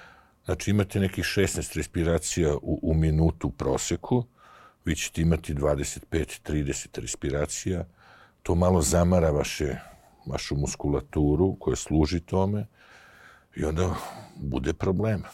Znači 0.45 0.71
imate 0.71 1.01
nekih 1.01 1.25
16 1.25 1.77
respiracija 1.77 2.55
u, 2.55 2.81
u 2.83 2.95
minutu 2.95 3.49
u 3.49 3.51
proseku, 3.51 4.25
vi 4.85 4.97
ćete 4.97 5.23
imati 5.23 5.55
25-30 5.55 7.01
respiracija, 7.01 7.85
to 8.43 8.55
malo 8.55 8.83
zamara 8.83 9.31
vaše, 9.31 9.77
vašu 10.27 10.57
muskulaturu 10.57 11.57
koja 11.61 11.77
služi 11.77 12.21
tome 12.21 12.67
i 13.57 13.65
onda 13.65 13.95
bude 14.37 14.73
problema. 14.73 15.29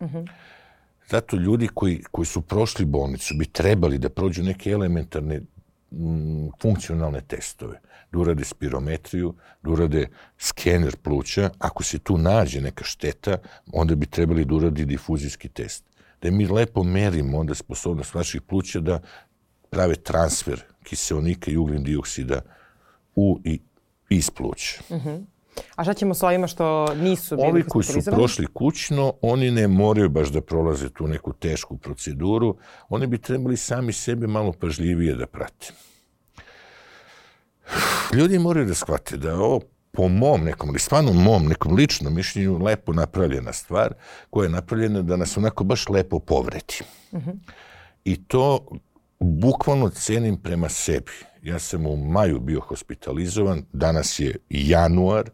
Uh 0.00 0.10
-huh. 0.10 0.28
Zato 1.10 1.36
ljudi 1.36 1.68
koji, 1.74 2.02
koji 2.10 2.26
su 2.26 2.40
prošli 2.40 2.84
bolnicu 2.84 3.34
bi 3.38 3.46
trebali 3.46 3.98
da 3.98 4.08
prođu 4.08 4.42
neke 4.42 4.70
elementarne 4.70 5.40
m, 5.92 6.50
funkcionalne 6.62 7.20
testove, 7.20 7.80
da 8.12 8.18
urade 8.18 8.44
spirometriju, 8.44 9.34
da 9.62 9.70
urade 9.70 10.08
skener 10.38 10.96
pluća. 10.96 11.50
Ako 11.58 11.82
se 11.82 11.98
tu 11.98 12.18
nađe 12.18 12.60
neka 12.60 12.84
šteta, 12.84 13.38
onda 13.72 13.94
bi 13.94 14.06
trebali 14.06 14.44
da 14.44 14.54
uradi 14.54 14.84
difuzijski 14.84 15.48
test. 15.48 15.84
Da 16.22 16.30
mi 16.30 16.46
lepo 16.46 16.82
merimo 16.82 17.38
onda 17.38 17.54
sposobnost 17.54 18.14
naših 18.14 18.42
pluća 18.42 18.80
da 18.80 19.00
prave 19.70 19.94
transfer 19.94 20.62
kiseonika 20.82 21.50
i 21.50 21.56
ugljen 21.56 21.82
dioksida 21.82 22.40
u 23.14 23.40
i 23.44 23.60
iz 24.08 24.30
pluća. 24.30 24.82
Uh 24.88 25.04
-huh. 25.04 25.24
A 25.76 25.84
šta 25.84 25.94
ćemo 25.94 26.14
s 26.14 26.22
ovima 26.22 26.46
što 26.46 26.94
nisu 26.94 27.36
bili 27.36 27.48
Ovi 27.48 27.62
koji 27.68 27.84
su 27.84 28.00
prošli 28.04 28.46
kućno, 28.46 29.14
oni 29.22 29.50
ne 29.50 29.68
moraju 29.68 30.08
baš 30.08 30.28
da 30.28 30.40
prolaze 30.40 30.88
tu 30.88 31.06
neku 31.06 31.32
tešku 31.32 31.76
proceduru. 31.78 32.56
Oni 32.88 33.06
bi 33.06 33.18
trebali 33.18 33.56
sami 33.56 33.92
sebe 33.92 34.26
malo 34.26 34.52
pažljivije 34.52 35.14
da 35.14 35.26
prate. 35.26 35.72
Ljudi 38.12 38.38
moraju 38.38 38.66
da 38.66 38.74
shvate 38.74 39.16
da 39.16 39.34
ovo 39.34 39.60
po 39.92 40.08
mom 40.08 40.44
nekom, 40.44 40.68
ili 40.68 40.78
stvarno 40.78 41.12
mom 41.12 41.46
nekom 41.46 41.74
ličnom 41.74 42.14
mišljenju, 42.14 42.58
lepo 42.58 42.92
napravljena 42.92 43.52
stvar, 43.52 43.94
koja 44.30 44.44
je 44.44 44.50
napravljena 44.50 45.02
da 45.02 45.16
nas 45.16 45.36
onako 45.36 45.64
baš 45.64 45.88
lepo 45.88 46.18
povredi. 46.18 46.80
Uh 47.12 47.20
-huh. 47.20 47.38
I 48.04 48.24
to 48.24 48.66
bukvalno 49.20 49.88
cenim 49.90 50.36
prema 50.36 50.68
sebi. 50.68 51.12
Ja 51.42 51.58
sam 51.58 51.86
u 51.86 51.96
maju 51.96 52.40
bio 52.40 52.60
hospitalizovan, 52.60 53.64
danas 53.72 54.18
je 54.18 54.36
januar, 54.50 55.30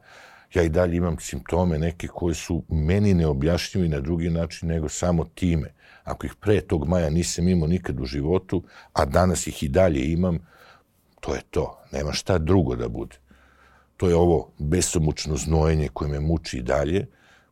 ja 0.54 0.62
i 0.62 0.68
dalje 0.68 0.96
imam 0.96 1.18
simptome 1.18 1.78
neke 1.78 2.08
koje 2.08 2.34
su 2.34 2.62
meni 2.68 3.14
neobjašnjivi 3.14 3.88
na 3.88 4.00
drugi 4.00 4.30
način 4.30 4.68
nego 4.68 4.88
samo 4.88 5.24
time. 5.24 5.74
Ako 6.04 6.26
ih 6.26 6.34
pre 6.40 6.60
tog 6.60 6.88
maja 6.88 7.10
nisam 7.10 7.48
imao 7.48 7.68
nikad 7.68 8.00
u 8.00 8.04
životu, 8.04 8.62
a 8.92 9.04
danas 9.04 9.46
ih 9.46 9.62
i 9.62 9.68
dalje 9.68 10.12
imam, 10.12 10.38
to 11.20 11.34
je 11.34 11.40
to. 11.50 11.82
Nema 11.92 12.12
šta 12.12 12.38
drugo 12.38 12.76
da 12.76 12.88
bude. 12.88 13.16
To 13.96 14.08
je 14.08 14.16
ovo 14.16 14.52
besomučno 14.58 15.36
znojenje 15.36 15.88
koje 15.88 16.10
me 16.10 16.20
muči 16.20 16.58
i 16.58 16.62
dalje, 16.62 17.06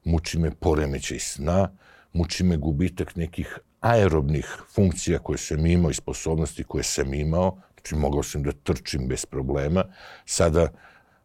muči 0.05 0.39
me 0.39 0.51
poremećaj 0.51 1.19
sna, 1.19 1.69
muči 2.13 2.45
me 2.45 2.57
gubitak 2.57 3.17
nekih 3.17 3.59
aerobnih 3.81 4.57
funkcija 4.75 5.19
koje 5.19 5.39
sam 5.39 5.67
imao 5.67 5.91
i 5.91 5.95
sposobnosti 5.95 6.65
koje 6.65 6.85
sam 6.85 7.15
imao, 7.15 7.61
znači 7.85 7.95
mogao 7.95 8.23
sam 8.23 8.43
da 8.43 8.53
trčim 8.53 9.09
bez 9.09 9.27
problema, 9.27 9.85
sada 10.27 10.69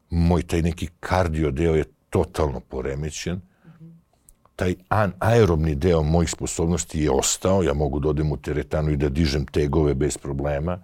moj 0.10 0.44
taj 0.44 0.62
neki 0.62 0.88
kardio 1.00 1.52
deo 1.52 1.76
je 1.76 1.84
totalno 2.10 2.60
poremećen, 2.60 3.42
taj 4.56 4.76
an 4.90 5.14
aerobni 5.20 5.76
deo 5.76 6.04
mojih 6.04 6.30
sposobnosti 6.30 7.00
je 7.00 7.12
ostao, 7.12 7.64
ja 7.64 7.74
mogu 7.74 8.00
da 8.00 8.10
odem 8.10 8.32
u 8.32 8.38
teretanu 8.38 8.92
i 8.92 8.98
da 8.98 9.10
dižem 9.10 9.46
tegove 9.46 9.94
bez 9.94 10.18
problema, 10.18 10.82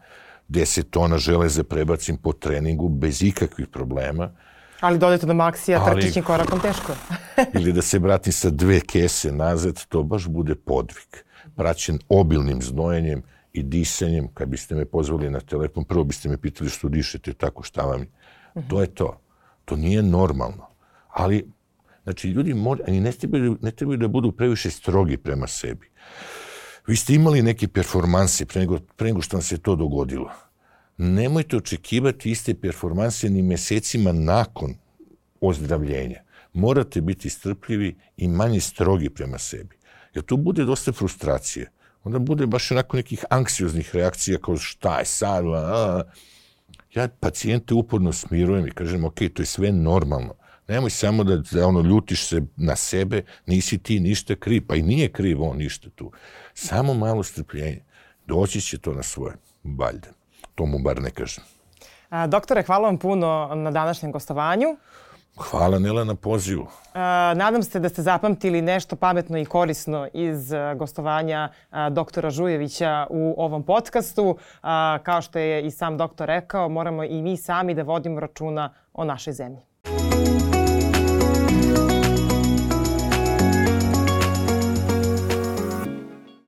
10 0.49 0.83
tona 0.89 1.17
železe 1.17 1.63
prebacim 1.63 2.17
po 2.17 2.33
treningu 2.33 2.89
bez 2.89 3.23
ikakvih 3.23 3.67
problema. 3.67 4.31
Ali 4.79 4.99
dodajte 4.99 5.25
do 5.25 5.33
maksija 5.33 5.85
trčićim 5.85 6.23
korakom 6.23 6.59
teško. 6.59 6.93
ili 7.59 7.73
da 7.73 7.81
se 7.81 7.99
vratim 7.99 8.33
sa 8.33 8.49
dve 8.49 8.79
kese 8.79 9.31
nazad, 9.31 9.85
to 9.85 10.03
baš 10.03 10.27
bude 10.27 10.55
podvig. 10.55 11.23
Praćen 11.55 11.99
obilnim 12.09 12.61
znojenjem 12.61 13.23
i 13.55 13.63
disanjem, 13.63 14.27
kad 14.33 14.49
biste 14.49 14.75
me 14.75 14.85
pozvali 14.85 15.29
na 15.29 15.39
telefon, 15.39 15.83
prvo 15.83 16.03
biste 16.03 16.29
me 16.29 16.37
pitali 16.37 16.69
što 16.69 16.89
dišete, 16.89 17.33
tako 17.33 17.63
šta 17.63 17.81
vam 17.81 18.01
je. 18.01 18.07
Uh 18.53 18.63
-huh. 18.63 18.69
To 18.69 18.81
je 18.81 18.87
to. 18.87 19.21
To 19.65 19.75
nije 19.75 20.03
normalno. 20.03 20.67
Ali, 21.07 21.45
znači, 22.03 22.29
ljudi 22.29 22.53
mora, 22.53 22.83
oni 22.87 22.99
ne 22.99 23.11
trebaju, 23.11 23.57
ne 23.61 23.71
trebaju 23.71 23.97
da 23.97 24.07
budu 24.07 24.31
previše 24.31 24.69
strogi 24.69 25.17
prema 25.17 25.47
sebi. 25.47 25.89
Vi 26.87 26.95
ste 26.95 27.13
imali 27.13 27.41
neke 27.41 27.67
performanse 27.67 28.45
pre 28.45 28.61
nego, 28.61 28.79
pre 28.95 29.07
nego 29.07 29.21
što 29.21 29.37
vam 29.37 29.41
se 29.41 29.57
to 29.57 29.75
dogodilo. 29.75 30.31
nemojte 30.97 31.57
očekivati 31.57 32.31
iste 32.31 32.53
performanse 32.53 33.29
ni 33.29 33.41
mesecima 33.41 34.11
nakon 34.11 34.75
ozdravljenja. 35.41 36.21
Morate 36.53 37.01
biti 37.01 37.29
strpljivi 37.29 37.95
i 38.17 38.27
manje 38.27 38.59
strogi 38.59 39.09
prema 39.09 39.37
sebi. 39.37 39.75
Jer 40.13 40.23
tu 40.23 40.37
bude 40.37 40.63
dosta 40.63 40.91
frustracije. 40.91 41.71
Onda 42.05 42.19
bude 42.19 42.45
baš 42.45 42.71
onako 42.71 42.97
nekih 42.97 43.25
anksioznih 43.29 43.95
reakcija 43.95 44.37
kao 44.37 44.57
šta 44.57 44.99
je 44.99 45.05
sad, 45.05 45.45
a, 45.45 45.49
a. 45.51 46.03
Ja 46.93 47.07
pacijente 47.19 47.73
uporno 47.73 48.13
smirujem 48.13 48.67
i 48.67 48.71
kažem, 48.71 49.05
ok, 49.05 49.15
to 49.33 49.41
je 49.41 49.45
sve 49.45 49.71
normalno. 49.71 50.33
Nemoj 50.67 50.89
samo 50.89 51.23
da, 51.23 51.37
da 51.51 51.67
ono 51.67 51.81
ljutiš 51.81 52.27
se 52.27 52.41
na 52.55 52.75
sebe, 52.75 53.23
nisi 53.45 53.77
ti 53.77 53.99
ništa 53.99 54.35
kriv, 54.35 54.63
pa 54.67 54.75
i 54.75 54.81
nije 54.81 55.11
kriv 55.11 55.43
on 55.43 55.57
ništa 55.57 55.89
tu. 55.89 56.11
Samo 56.53 56.93
malo 56.93 57.23
strpljenja. 57.23 57.81
Doći 58.27 58.61
će 58.61 58.77
to 58.77 58.93
na 58.93 59.03
svoje, 59.03 59.35
valjda. 59.63 60.07
To 60.55 60.65
mu 60.65 60.79
bar 60.79 61.01
ne 61.01 61.09
kažem. 61.09 61.43
A, 62.09 62.27
doktore, 62.27 62.63
hvala 62.63 62.87
vam 62.87 62.97
puno 62.97 63.51
na 63.55 63.71
današnjem 63.71 64.11
gostovanju. 64.11 64.77
Hvala 65.37 65.79
Nela 65.79 66.03
na 66.03 66.15
pozivu. 66.15 66.67
A, 66.93 67.33
nadam 67.35 67.63
se 67.63 67.79
da 67.79 67.89
ste 67.89 68.01
zapamtili 68.01 68.61
nešto 68.61 68.95
pametno 68.95 69.37
i 69.37 69.45
korisno 69.45 70.07
iz 70.13 70.53
a, 70.53 70.73
gostovanja 70.73 71.49
a, 71.71 71.89
doktora 71.89 72.29
Žujevića 72.29 73.07
u 73.09 73.35
ovom 73.37 73.63
podcastu. 73.63 74.37
A, 74.61 74.97
kao 75.03 75.21
što 75.21 75.39
je 75.39 75.65
i 75.65 75.71
sam 75.71 75.97
doktor 75.97 76.27
rekao, 76.27 76.69
moramo 76.69 77.03
i 77.03 77.21
mi 77.21 77.37
sami 77.37 77.73
da 77.73 77.83
vodimo 77.83 78.19
računa 78.19 78.73
o 78.93 79.05
našoj 79.05 79.33
zemlji. 79.33 79.61